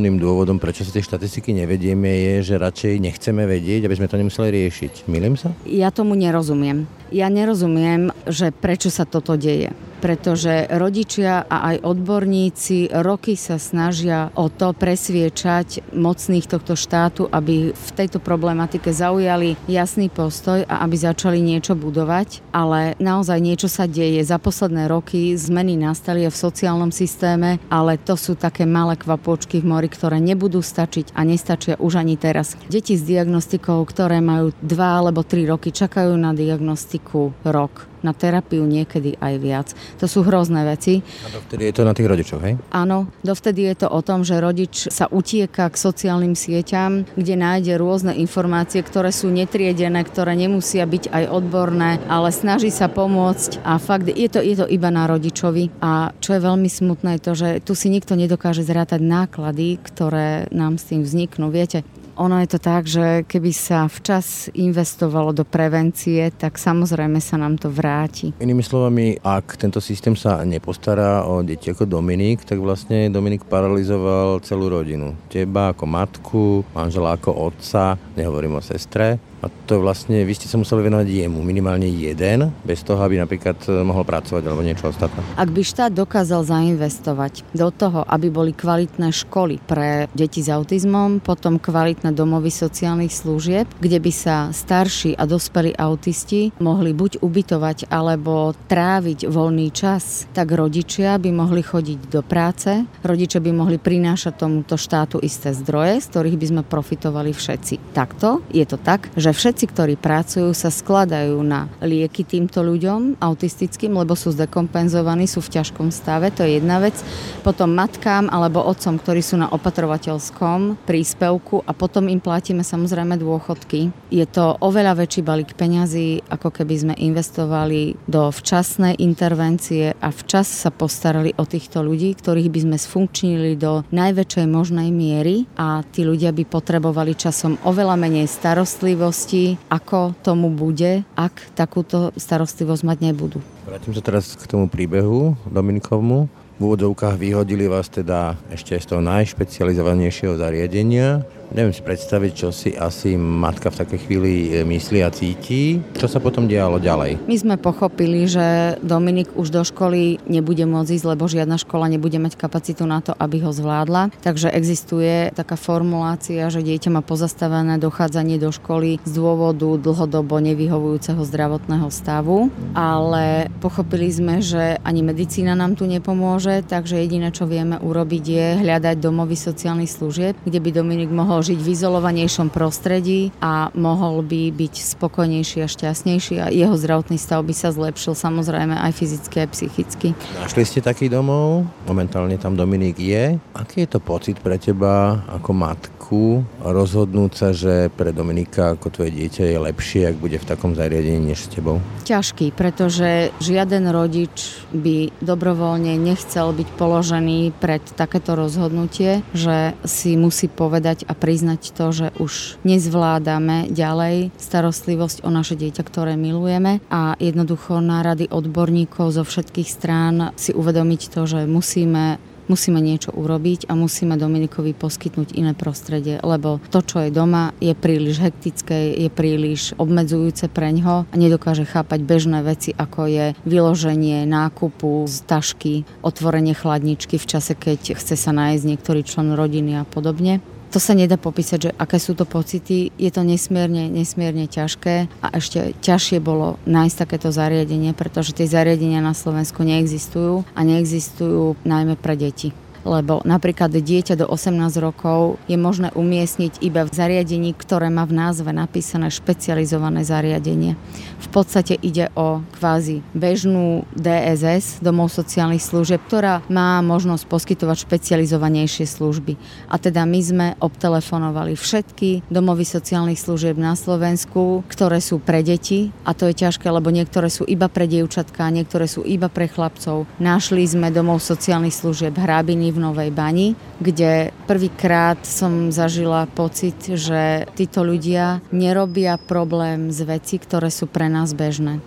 pravdepodobným 0.03 0.19
dôvodom, 0.19 0.57
prečo 0.60 0.83
si 0.83 0.91
tie 0.91 1.00
štatistiky 1.00 1.55
nevedieme, 1.55 2.12
je, 2.12 2.51
že 2.51 2.60
radšej 2.60 3.00
nechceme 3.00 3.48
vedieť, 3.48 3.88
aby 3.88 3.95
sme 3.95 4.12
to 4.12 4.19
nemuseli 4.19 4.50
riešiť. 4.51 5.07
Milím 5.07 5.39
sa? 5.39 5.55
Ja 5.63 5.95
tomu 5.95 6.19
nerozumiem. 6.19 6.91
Ja 7.07 7.31
nerozumiem, 7.31 8.12
že 8.27 8.51
prečo 8.51 8.91
sa 8.91 9.07
toto 9.07 9.39
deje 9.39 9.72
pretože 10.03 10.67
rodičia 10.67 11.48
a 11.48 11.72
aj 11.72 11.88
odborníci 11.88 12.91
roky 12.91 13.39
sa 13.39 13.55
snažia 13.55 14.36
o 14.36 14.51
to 14.51 14.75
presviečať 14.75 15.95
mocných 15.95 16.43
tohto 16.43 16.75
štátu, 16.75 17.31
aby 17.31 17.72
v 17.72 17.89
tejto 17.95 18.19
problematike 18.19 18.91
zaujali 18.91 19.55
jasný 19.72 20.12
postoj 20.12 20.67
a 20.67 20.83
aby 20.83 21.00
začali 21.00 21.39
niečo 21.39 21.79
budovať, 21.79 22.43
ale 22.51 23.00
naozaj 23.00 23.39
niečo 23.39 23.72
sa 23.72 23.88
deje. 23.88 24.19
Za 24.27 24.43
posledné 24.43 24.91
roky 24.91 25.39
zmeny 25.39 25.79
nastali 25.79 26.27
v 26.27 26.36
sociálnom 26.36 26.91
systéme, 26.91 27.63
ale 27.72 27.95
to 27.95 28.19
sú 28.19 28.36
také 28.36 28.67
malé 28.67 29.00
kvapôčky 29.00 29.63
v 29.63 29.72
mori, 29.72 29.88
ktoré 29.88 30.19
nebudú 30.19 30.60
stačiť 30.60 31.15
a 31.15 31.24
nestačia 31.24 31.79
už 31.79 32.03
ani 32.03 32.19
teraz. 32.19 32.60
Deti 32.67 33.00
s 33.00 33.07
diagnostikou, 33.07 33.79
ktoré 33.88 34.19
majú 34.19 34.51
2 34.60 34.67
alebo 34.83 35.24
3 35.24 35.48
roky, 35.48 35.72
čakajú 35.72 36.12
na 36.19 36.36
diagnostiku 36.36 37.31
rok 37.48 37.92
na 38.03 38.13
terapiu 38.13 38.67
niekedy 38.67 39.17
aj 39.17 39.33
viac. 39.39 39.67
To 40.00 40.05
sú 40.05 40.22
hrozné 40.27 40.67
veci. 40.67 41.01
A 41.01 41.31
dovtedy 41.31 41.72
je 41.72 41.74
to 41.74 41.83
na 41.88 41.95
tých 41.95 42.07
rodičoch, 42.07 42.41
hej? 42.43 42.53
Áno, 42.69 43.10
dovtedy 43.24 43.72
je 43.72 43.75
to 43.83 43.88
o 43.89 44.01
tom, 44.03 44.27
že 44.27 44.43
rodič 44.43 44.91
sa 44.91 45.07
utieka 45.07 45.72
k 45.72 45.75
sociálnym 45.79 46.36
sieťam, 46.36 47.07
kde 47.15 47.36
nájde 47.39 47.74
rôzne 47.79 48.13
informácie, 48.19 48.83
ktoré 48.83 49.15
sú 49.15 49.31
netriedené, 49.31 50.03
ktoré 50.03 50.36
nemusia 50.36 50.83
byť 50.83 51.10
aj 51.10 51.24
odborné, 51.31 52.03
ale 52.12 52.29
snaží 52.36 52.69
sa 52.69 52.91
pomôcť 52.91 53.63
a 53.63 53.79
fakt 53.79 54.12
je 54.12 54.27
to, 54.27 54.43
je 54.43 54.55
to 54.60 54.67
iba 54.67 54.91
na 54.91 55.07
rodičovi. 55.07 55.72
A 55.79 56.12
čo 56.19 56.36
je 56.36 56.45
veľmi 56.45 56.67
smutné, 56.67 57.17
je 57.17 57.24
to, 57.24 57.33
že 57.33 57.50
tu 57.63 57.74
si 57.74 57.88
nikto 57.88 58.19
nedokáže 58.19 58.62
zrátať 58.62 59.00
náklady, 59.00 59.79
ktoré 59.79 60.51
nám 60.51 60.75
s 60.75 60.91
tým 60.91 61.07
vzniknú. 61.07 61.50
Viete, 61.50 61.88
ono 62.15 62.39
je 62.41 62.48
to 62.48 62.60
tak, 62.62 62.86
že 62.86 63.25
keby 63.25 63.51
sa 63.53 63.89
včas 63.89 64.50
investovalo 64.53 65.34
do 65.34 65.41
prevencie, 65.41 66.29
tak 66.34 66.62
samozrejme 66.62 67.17
sa 67.17 67.41
nám 67.41 67.58
to 67.58 67.74
vráti. 67.74 68.34
Inými 68.38 68.62
slovami, 68.62 69.17
ak 69.22 69.58
tento 69.58 69.82
systém 69.82 70.13
sa 70.13 70.46
nepostará 70.46 71.25
o 71.25 71.41
deti 71.41 71.74
ako 71.74 71.89
Dominik, 71.89 72.46
tak 72.46 72.62
vlastne 72.62 73.10
Dominik 73.10 73.46
paralizoval 73.50 74.41
celú 74.46 74.70
rodinu. 74.70 75.17
Teba 75.29 75.74
ako 75.74 75.84
matku, 75.89 76.46
manžela 76.77 77.17
ako 77.17 77.53
otca, 77.53 77.98
nehovorím 78.13 78.58
o 78.58 78.62
sestre, 78.62 79.17
a 79.43 79.51
to 79.67 79.83
vlastne, 79.83 80.23
vy 80.23 80.31
ste 80.31 80.47
sa 80.47 80.55
museli 80.55 80.88
venovať 80.88 81.07
jemu, 81.12 81.43
minimálne 81.43 81.91
jeden, 81.91 82.55
bez 82.63 82.79
toho, 82.88 83.03
aby 83.03 83.19
napríklad 83.19 83.59
eh, 83.67 83.83
mohol 83.83 84.07
pracovať 84.07 84.43
alebo 84.47 84.63
niečo 84.63 84.88
ostatné. 84.88 85.19
Ak 85.35 85.51
by 85.51 85.59
štát 85.59 85.91
dokázal 85.91 86.47
zainvestovať 86.47 87.43
do 87.51 87.67
toho, 87.67 88.07
aby 88.07 88.31
boli 88.31 88.55
kvalitné 88.55 89.12
školy 89.12 89.59
pre 89.59 90.07
deti 90.15 90.39
s 90.39 90.47
autizmom, 90.47 91.19
potom 91.19 91.59
kvalitné 91.59 92.15
domovy 92.15 92.47
sociálnych 92.47 93.12
služieb, 93.12 93.67
kde 93.83 94.00
by 94.00 94.12
sa 94.15 94.35
starší 94.55 95.19
a 95.19 95.27
dospelí 95.27 95.75
autisti 95.75 96.55
mohli 96.63 96.95
buď 96.95 97.19
ubytovať 97.19 97.91
alebo 97.91 98.55
tráviť 98.71 99.27
voľný 99.27 99.75
čas, 99.75 100.23
tak 100.31 100.55
rodičia 100.55 101.19
by 101.19 101.29
mohli 101.35 101.59
chodiť 101.59 102.00
do 102.07 102.23
práce, 102.23 102.88
rodičia 103.03 103.43
by 103.43 103.51
mohli 103.51 103.75
prinášať 103.75 104.39
tomuto 104.39 104.79
štátu 104.79 105.19
isté 105.19 105.51
zdroje, 105.51 106.00
z 106.00 106.07
ktorých 106.07 106.39
by 106.39 106.45
sme 106.47 106.62
profitovali 106.63 107.35
všetci. 107.35 107.91
Takto 107.91 108.39
je 108.53 108.63
to 108.63 108.79
tak, 108.79 109.12
že 109.19 109.32
všetci, 109.33 109.65
ktorí 109.73 109.93
pracujú, 109.97 110.53
sa 110.53 110.69
skladajú 110.69 111.35
na 111.41 111.67
lieky 111.81 112.23
týmto 112.23 112.61
ľuďom 112.61 113.19
autistickým, 113.19 113.97
lebo 113.97 114.13
sú 114.13 114.31
zdekompenzovaní, 114.31 115.25
sú 115.25 115.41
v 115.41 115.59
ťažkom 115.59 115.89
stave, 115.89 116.29
to 116.29 116.45
je 116.45 116.61
jedna 116.61 116.77
vec. 116.79 116.95
Potom 117.41 117.73
matkám 117.73 118.29
alebo 118.29 118.63
otcom, 118.63 119.01
ktorí 119.01 119.25
sú 119.25 119.41
na 119.41 119.49
opatrovateľskom 119.49 120.85
príspevku 120.85 121.65
a 121.65 121.73
potom 121.73 122.07
im 122.07 122.21
platíme 122.21 122.61
samozrejme 122.61 123.17
dôchodky. 123.17 123.89
Je 124.13 124.25
to 124.29 124.55
oveľa 124.61 125.03
väčší 125.03 125.25
balík 125.25 125.57
peňazí, 125.57 126.23
ako 126.29 126.53
keby 126.53 126.75
sme 126.77 126.93
investovali 126.95 127.97
do 128.05 128.29
včasnej 128.29 129.01
intervencie 129.01 129.97
a 129.97 130.09
včas 130.13 130.45
sa 130.45 130.69
postarali 130.69 131.33
o 131.35 131.43
týchto 131.49 131.81
ľudí, 131.81 132.13
ktorých 132.13 132.49
by 132.53 132.59
sme 132.61 132.77
sfunkčnili 132.77 133.57
do 133.57 133.81
najväčšej 133.89 134.45
možnej 134.47 134.93
miery 134.93 135.49
a 135.57 135.81
tí 135.81 136.05
ľudia 136.05 136.29
by 136.35 136.43
potrebovali 136.45 137.17
časom 137.17 137.57
oveľa 137.65 137.95
menej 137.97 138.29
starostlivosť 138.29 139.22
starostlivosti, 139.23 139.55
ako 139.71 140.11
tomu 140.19 140.51
bude, 140.51 141.07
ak 141.15 141.55
takúto 141.55 142.11
starostlivosť 142.19 142.83
mať 142.83 142.97
nebudú. 142.99 143.39
Vrátim 143.63 143.95
sa 143.95 144.03
teraz 144.03 144.35
k 144.35 144.43
tomu 144.43 144.67
príbehu 144.67 145.39
Dominikovmu. 145.47 146.27
V 146.59 146.61
úvodzovkách 146.61 147.17
vyhodili 147.17 147.65
vás 147.65 147.89
teda 147.89 148.35
ešte 148.51 148.77
z 148.77 148.85
toho 148.85 149.01
najšpecializovanejšieho 149.01 150.37
zariadenia, 150.37 151.23
Neviem 151.53 151.69
si 151.69 151.86
predstaviť, 151.86 152.31
čo 152.33 152.50
si 152.50 152.74
asi 152.74 153.13
matka 153.13 153.69
v 153.69 153.86
takej 153.86 154.00
chvíli 154.10 154.33
e, 154.50 154.65
myslí 154.65 155.05
a 155.05 155.13
cíti. 155.13 155.77
Čo 155.93 156.10
sa 156.10 156.17
potom 156.17 156.50
dialo 156.50 156.81
ďalej? 156.81 157.29
My 157.29 157.36
sme 157.38 157.55
pochopili, 157.62 158.25
že 158.25 158.74
Dominik 158.81 159.29
už 159.38 159.53
do 159.53 159.62
školy 159.62 160.17
nebude 160.25 160.65
môcť 160.65 160.98
ísť, 160.98 161.05
lebo 161.13 161.29
žiadna 161.29 161.62
škola 161.62 161.93
nebude 161.93 162.17
mať 162.17 162.41
kapacitu 162.41 162.89
na 162.89 163.05
to, 163.05 163.13
aby 163.22 163.45
ho 163.45 163.53
zvládla. 163.53 164.10
Takže 164.25 164.50
existuje 164.50 165.29
taká 165.38 165.53
formulácia, 165.53 166.50
že 166.50 166.65
dieťa 166.65 166.89
má 166.89 167.05
pozastavené 167.05 167.77
dochádzanie 167.77 168.41
do 168.41 168.50
školy 168.50 168.98
z 169.05 169.12
dôvodu 169.13 169.77
dlhodobo 169.77 170.41
nevyhovujúceho 170.41 171.22
zdravotného 171.22 171.86
stavu. 171.93 172.50
Ale 172.74 173.53
pochopili 173.62 174.10
sme, 174.10 174.41
že 174.41 174.81
ani 174.81 175.05
medicína 175.05 175.53
nám 175.53 175.77
tu 175.77 175.86
nepomôže, 175.86 176.65
takže 176.65 176.98
jediné, 176.98 177.29
čo 177.29 177.45
vieme 177.45 177.77
urobiť, 177.77 178.24
je 178.25 178.48
hľadať 178.65 178.98
domovy 178.98 179.38
sociálnych 179.38 179.93
služieb, 179.93 180.33
kde 180.41 180.57
by 180.57 180.69
Dominik 180.74 181.13
mohol 181.13 181.42
žiť 181.43 181.59
v 181.59 181.71
izolovanejšom 181.75 182.47
prostredí 182.50 183.35
a 183.43 183.69
mohol 183.75 184.23
by 184.23 184.50
byť 184.55 184.73
spokojnejší 184.97 185.62
a 185.62 185.67
šťastnejší 185.67 186.35
a 186.39 186.47
jeho 186.50 186.73
zdravotný 186.79 187.19
stav 187.19 187.43
by 187.43 187.51
sa 187.51 187.75
zlepšil 187.75 188.15
samozrejme 188.15 188.73
aj 188.79 188.91
fyzicky 188.95 189.38
a 189.43 189.47
psychicky. 189.51 190.07
Našli 190.39 190.63
ste 190.63 190.79
taký 190.79 191.12
domov? 191.12 191.67
Momentálne 191.85 192.39
tam 192.39 192.55
Dominik 192.55 192.95
je. 192.97 193.38
Aký 193.53 193.83
je 193.83 193.91
to 193.91 194.00
pocit 194.00 194.39
pre 194.39 194.55
teba 194.55 195.21
ako 195.27 195.51
matku 195.51 196.23
rozhodnúť 196.63 197.31
sa, 197.35 197.50
že 197.51 197.91
pre 197.91 198.15
Dominika 198.15 198.79
ako 198.79 198.88
tvoje 198.93 199.12
dieťa 199.12 199.43
je 199.51 199.57
lepšie, 199.59 200.01
ak 200.07 200.17
bude 200.17 200.39
v 200.39 200.47
takom 200.47 200.71
zariadení 200.77 201.33
než 201.33 201.45
s 201.45 201.51
tebou? 201.51 201.83
Ťažký, 202.07 202.55
pretože 202.55 203.36
žiaden 203.43 203.91
rodič 203.91 204.63
by 204.71 205.12
dobrovoľne 205.19 205.99
nechcel 205.99 206.56
byť 206.56 206.69
položený 206.79 207.51
pred 207.58 207.84
takéto 207.97 208.38
rozhodnutie, 208.38 209.25
že 209.36 209.75
si 209.84 210.15
musí 210.15 210.47
povedať 210.47 211.03
a 211.10 211.17
pri 211.17 211.33
priznať 211.34 211.74
to, 211.74 211.89
že 211.89 212.08
už 212.22 212.62
nezvládame 212.62 213.74
ďalej 213.74 214.30
starostlivosť 214.38 215.26
o 215.26 215.34
naše 215.34 215.58
dieťa, 215.58 215.82
ktoré 215.82 216.13
milujeme. 216.13 216.78
A 216.93 217.17
jednoducho 217.17 217.82
na 217.82 218.06
rady 218.06 218.30
odborníkov 218.30 219.17
zo 219.17 219.26
všetkých 219.26 219.65
strán 219.65 220.30
si 220.38 220.54
uvedomiť 220.54 221.02
to, 221.10 221.26
že 221.26 221.50
musíme 221.50 222.22
musíme 222.46 222.84
niečo 222.84 223.15
urobiť 223.15 223.72
a 223.72 223.74
musíme 223.74 224.19
Dominikovi 224.19 224.76
poskytnúť 224.76 225.32
iné 225.32 225.56
prostredie, 225.56 226.19
lebo 226.19 226.60
to, 226.69 226.84
čo 226.84 227.08
je 227.08 227.10
doma, 227.10 227.56
je 227.63 227.72
príliš 227.72 228.19
hektické, 228.19 229.00
je 229.00 229.08
príliš 229.08 229.72
obmedzujúce 229.80 230.52
pre 230.52 230.76
ňo 230.76 231.08
a 231.08 231.15
nedokáže 231.15 231.63
chápať 231.63 232.04
bežné 232.04 232.43
veci, 232.43 232.76
ako 232.76 233.08
je 233.08 233.26
vyloženie 233.48 234.28
nákupu 234.28 235.08
z 235.08 235.17
tašky, 235.24 235.74
otvorenie 236.04 236.52
chladničky 236.52 237.15
v 237.15 237.30
čase, 237.32 237.56
keď 237.56 237.96
chce 237.96 238.19
sa 238.19 238.36
nájsť 238.36 238.63
niektorý 238.67 239.02
člen 239.08 239.32
rodiny 239.34 239.80
a 239.80 239.88
podobne 239.88 240.43
to 240.73 240.81
sa 240.81 240.97
nedá 240.97 241.21
popísať, 241.21 241.69
že 241.69 241.71
aké 241.77 242.01
sú 242.01 242.17
to 242.17 242.25
pocity. 242.25 242.89
Je 242.97 243.13
to 243.13 243.21
nesmierne, 243.21 243.93
nesmierne 243.93 244.49
ťažké 244.49 245.05
a 245.21 245.27
ešte 245.38 245.77
ťažšie 245.86 246.17
bolo 246.17 246.57
nájsť 246.65 246.95
takéto 246.97 247.29
zariadenie, 247.29 247.93
pretože 247.93 248.33
tie 248.33 248.49
zariadenia 248.49 248.97
na 248.97 249.13
Slovensku 249.13 249.62
neexistujú 249.62 250.41
a 250.57 250.59
neexistujú 250.65 251.62
najmä 251.62 251.93
pre 252.01 252.17
deti 252.17 252.62
lebo 252.84 253.24
napríklad 253.24 253.72
dieťa 253.72 254.19
do 254.19 254.26
18 254.28 254.60
rokov 254.80 255.39
je 255.48 255.56
možné 255.56 255.89
umiestniť 255.96 256.60
iba 256.60 256.84
v 256.84 256.91
zariadení, 256.91 257.56
ktoré 257.56 257.88
má 257.88 258.04
v 258.04 258.15
názve 258.15 258.52
napísané 258.52 259.08
špecializované 259.10 260.04
zariadenie. 260.04 260.76
V 261.24 261.28
podstate 261.32 261.80
ide 261.80 262.12
o 262.13 262.43
kvázi 262.60 263.02
bežnú 263.15 263.88
DSS, 263.96 264.84
domov 264.84 265.10
sociálnych 265.10 265.63
služieb, 265.63 266.04
ktorá 266.04 266.43
má 266.52 266.84
možnosť 266.84 267.24
poskytovať 267.26 267.88
špecializovanejšie 267.88 268.86
služby. 268.86 269.39
A 269.72 269.80
teda 269.80 270.04
my 270.04 270.19
sme 270.19 270.48
obtelefonovali 270.60 271.56
všetky 271.56 272.28
domovy 272.28 272.67
sociálnych 272.67 273.17
služieb 273.17 273.56
na 273.56 273.74
Slovensku, 273.80 274.67
ktoré 274.67 275.00
sú 275.00 275.24
pre 275.24 275.41
deti 275.41 275.96
a 276.04 276.12
to 276.12 276.28
je 276.30 276.36
ťažké, 276.36 276.67
lebo 276.67 276.91
niektoré 276.91 277.32
sú 277.32 277.48
iba 277.48 277.72
pre 277.72 277.88
dievčatka, 277.88 278.52
niektoré 278.52 278.86
sú 278.86 279.02
iba 279.08 279.32
pre 279.32 279.48
chlapcov. 279.48 280.06
Našli 280.19 280.67
sme 280.67 280.91
domov 280.91 281.24
sociálnych 281.24 281.74
služieb 281.74 282.19
Hrábiny 282.19 282.72
v 282.73 282.81
Novej 282.81 283.13
Bani, 283.13 283.53
kde 283.77 284.33
prvýkrát 284.49 285.21
som 285.21 285.69
zažila 285.69 286.25
pocit, 286.25 286.75
že 286.97 287.45
títo 287.53 287.86
ľudia 287.86 288.41
nerobia 288.49 289.21
problém 289.21 289.93
z 289.93 290.09
veci, 290.09 290.41
ktoré 290.41 290.73
sú 290.73 290.89
pre 290.89 291.05
nás 291.05 291.38
bežné 291.38 291.77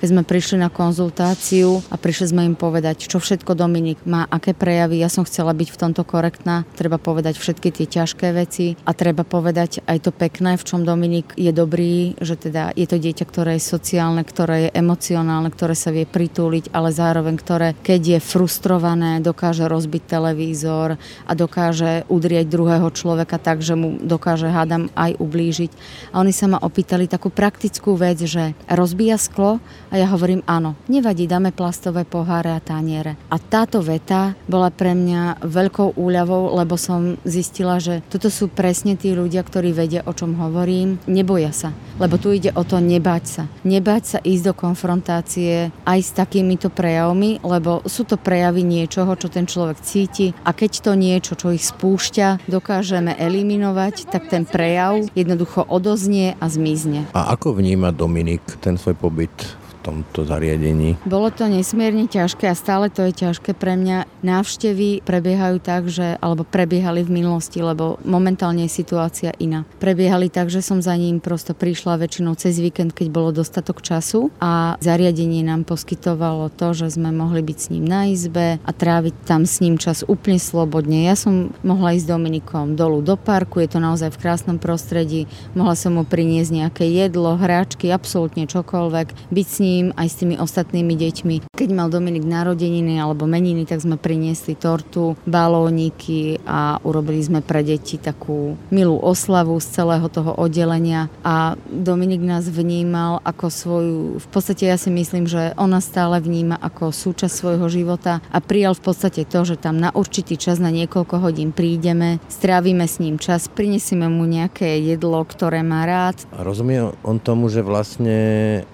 keď 0.00 0.08
sme 0.08 0.22
prišli 0.24 0.56
na 0.64 0.72
konzultáciu 0.72 1.84
a 1.92 2.00
prišli 2.00 2.32
sme 2.32 2.48
im 2.48 2.56
povedať, 2.56 3.04
čo 3.04 3.20
všetko 3.20 3.52
Dominik 3.52 4.00
má, 4.08 4.24
aké 4.32 4.56
prejavy. 4.56 4.96
Ja 4.96 5.12
som 5.12 5.28
chcela 5.28 5.52
byť 5.52 5.68
v 5.68 5.80
tomto 5.80 6.02
korektná. 6.08 6.64
Treba 6.72 6.96
povedať 6.96 7.36
všetky 7.36 7.68
tie 7.68 7.86
ťažké 7.86 8.32
veci 8.32 8.80
a 8.88 8.96
treba 8.96 9.28
povedať 9.28 9.84
aj 9.84 10.08
to 10.08 10.10
pekné, 10.10 10.56
v 10.56 10.64
čom 10.64 10.88
Dominik 10.88 11.36
je 11.36 11.52
dobrý, 11.52 12.16
že 12.16 12.40
teda 12.40 12.72
je 12.72 12.88
to 12.88 12.96
dieťa, 12.96 13.24
ktoré 13.28 13.60
je 13.60 13.68
sociálne, 13.68 14.24
ktoré 14.24 14.56
je 14.66 14.70
emocionálne, 14.72 15.52
ktoré 15.52 15.76
sa 15.76 15.92
vie 15.92 16.08
pritúliť, 16.08 16.72
ale 16.72 16.96
zároveň 16.96 17.36
ktoré, 17.36 17.68
keď 17.84 18.16
je 18.16 18.18
frustrované, 18.24 19.20
dokáže 19.20 19.68
rozbiť 19.68 20.02
televízor 20.08 20.96
a 21.28 21.32
dokáže 21.36 22.08
udrieť 22.08 22.48
druhého 22.48 22.88
človeka 22.88 23.36
tak, 23.36 23.60
že 23.60 23.76
mu 23.76 24.00
dokáže 24.00 24.48
hádam 24.48 24.88
aj 24.96 25.20
ublížiť. 25.20 25.70
A 26.16 26.24
oni 26.24 26.32
sa 26.32 26.48
ma 26.48 26.56
opýtali 26.56 27.04
takú 27.04 27.28
praktickú 27.28 28.00
vec, 28.00 28.24
že 28.24 28.56
rozbíja 28.64 29.20
sklo 29.20 29.60
A 29.90 29.98
ja 29.98 30.06
hovorím 30.06 30.46
áno, 30.46 30.78
nevadí, 30.86 31.26
dáme 31.26 31.50
plastové 31.50 32.06
poháre 32.06 32.54
a 32.54 32.62
taniere. 32.62 33.18
A 33.26 33.42
táto 33.42 33.82
veta 33.82 34.38
bola 34.46 34.70
pre 34.70 34.94
mňa 34.94 35.42
veľkou 35.42 35.98
úľavou, 35.98 36.54
lebo 36.54 36.78
som 36.78 37.18
zistila, 37.26 37.82
že 37.82 37.98
toto 38.06 38.30
sú 38.30 38.46
presne 38.46 38.94
tí 38.94 39.10
ľudia, 39.10 39.42
ktorí 39.42 39.74
vedia, 39.74 40.06
o 40.06 40.14
čom 40.14 40.38
hovorím, 40.38 41.02
neboja 41.10 41.50
sa. 41.50 41.74
Lebo 41.98 42.22
tu 42.22 42.30
ide 42.30 42.54
o 42.54 42.62
to 42.62 42.78
nebať 42.78 43.24
sa. 43.26 43.42
Nebať 43.66 44.02
sa 44.06 44.18
ísť 44.22 44.44
do 44.46 44.54
konfrontácie 44.54 45.74
aj 45.82 45.98
s 45.98 46.14
takýmito 46.14 46.70
prejavmi, 46.70 47.42
lebo 47.42 47.82
sú 47.82 48.06
to 48.06 48.14
prejavy 48.14 48.62
niečoho, 48.62 49.10
čo 49.18 49.26
ten 49.26 49.50
človek 49.50 49.82
cíti 49.82 50.30
a 50.46 50.54
keď 50.54 50.86
to 50.86 50.92
niečo, 50.94 51.34
čo 51.34 51.50
ich 51.50 51.66
spúšťa, 51.66 52.46
dokážeme 52.46 53.18
eliminovať, 53.18 54.06
tak 54.06 54.30
ten 54.30 54.46
prejav 54.46 55.02
jednoducho 55.18 55.66
odoznie 55.66 56.38
a 56.38 56.46
zmizne. 56.46 57.10
A 57.10 57.34
ako 57.34 57.58
vníma 57.58 57.90
Dominik 57.90 58.46
ten 58.62 58.78
svoj 58.78 58.94
pobyt 58.94 59.34
tomto 59.80 60.28
zariadení? 60.28 61.00
Bolo 61.08 61.32
to 61.32 61.48
nesmierne 61.48 62.06
ťažké 62.06 62.46
a 62.48 62.56
stále 62.58 62.92
to 62.92 63.08
je 63.08 63.12
ťažké 63.26 63.56
pre 63.56 63.74
mňa. 63.76 64.04
Návštevy 64.20 65.02
prebiehajú 65.02 65.56
tak, 65.64 65.88
že, 65.88 66.20
alebo 66.20 66.44
prebiehali 66.44 67.00
v 67.00 67.24
minulosti, 67.24 67.64
lebo 67.64 67.96
momentálne 68.04 68.68
je 68.68 68.72
situácia 68.72 69.32
iná. 69.40 69.64
Prebiehali 69.80 70.28
tak, 70.28 70.52
že 70.52 70.60
som 70.60 70.84
za 70.84 70.92
ním 70.94 71.18
prosto 71.18 71.56
prišla 71.56 71.96
väčšinou 72.00 72.36
cez 72.36 72.60
víkend, 72.60 72.92
keď 72.92 73.08
bolo 73.08 73.32
dostatok 73.32 73.80
času 73.80 74.28
a 74.38 74.76
zariadenie 74.84 75.40
nám 75.40 75.64
poskytovalo 75.64 76.52
to, 76.52 76.76
že 76.76 77.00
sme 77.00 77.08
mohli 77.10 77.40
byť 77.40 77.58
s 77.58 77.70
ním 77.72 77.84
na 77.88 78.12
izbe 78.12 78.60
a 78.60 78.70
tráviť 78.70 79.14
tam 79.24 79.48
s 79.48 79.64
ním 79.64 79.80
čas 79.80 80.04
úplne 80.04 80.36
slobodne. 80.36 81.08
Ja 81.08 81.16
som 81.16 81.56
mohla 81.64 81.96
ísť 81.96 82.04
s 82.04 82.12
Dominikom 82.12 82.76
dolu 82.76 83.00
do 83.00 83.16
parku, 83.16 83.64
je 83.64 83.72
to 83.72 83.80
naozaj 83.80 84.12
v 84.12 84.20
krásnom 84.20 84.58
prostredí, 84.60 85.24
mohla 85.56 85.72
som 85.72 85.96
mu 85.96 86.04
priniesť 86.04 86.50
nejaké 86.52 86.84
jedlo, 86.84 87.40
hráčky, 87.40 87.88
absolútne 87.88 88.44
čokoľvek, 88.44 89.32
byť 89.32 89.46
s 89.46 89.58
ním 89.62 89.79
ním, 89.80 89.96
aj 89.96 90.08
s 90.12 90.18
tými 90.20 90.36
ostatnými 90.36 90.92
deťmi. 90.92 91.34
Keď 91.56 91.70
mal 91.72 91.88
Dominik 91.88 92.28
narodeniny 92.28 93.00
alebo 93.00 93.24
meniny, 93.24 93.64
tak 93.64 93.80
sme 93.80 93.96
priniesli 93.96 94.52
tortu, 94.52 95.16
balóniky 95.24 96.44
a 96.44 96.76
urobili 96.84 97.24
sme 97.24 97.40
pre 97.40 97.64
deti 97.64 97.96
takú 97.96 98.60
milú 98.68 99.00
oslavu 99.00 99.56
z 99.56 99.80
celého 99.80 100.06
toho 100.12 100.36
oddelenia 100.36 101.08
a 101.24 101.56
Dominik 101.72 102.20
nás 102.20 102.44
vnímal 102.50 103.24
ako 103.24 103.46
svoju, 103.48 103.98
v 104.20 104.28
podstate 104.28 104.68
ja 104.68 104.76
si 104.76 104.92
myslím, 104.92 105.24
že 105.24 105.56
ona 105.56 105.80
stále 105.80 106.20
vníma 106.20 106.60
ako 106.60 106.92
súčasť 106.92 107.32
svojho 107.32 107.66
života 107.72 108.20
a 108.28 108.38
prijal 108.44 108.76
v 108.76 108.82
podstate 108.84 109.24
to, 109.24 109.48
že 109.48 109.56
tam 109.56 109.80
na 109.80 109.88
určitý 109.94 110.36
čas 110.36 110.60
na 110.60 110.68
niekoľko 110.68 111.22
hodín 111.22 111.54
prídeme, 111.54 112.20
strávime 112.28 112.84
s 112.84 112.98
ním 113.00 113.16
čas, 113.16 113.48
prinesieme 113.48 114.10
mu 114.10 114.26
nejaké 114.26 114.82
jedlo, 114.82 115.22
ktoré 115.24 115.62
má 115.62 115.86
rád. 115.86 116.20
A 116.34 116.42
rozumie 116.42 116.90
on 117.06 117.22
tomu, 117.22 117.46
že 117.48 117.62
vlastne 117.62 118.18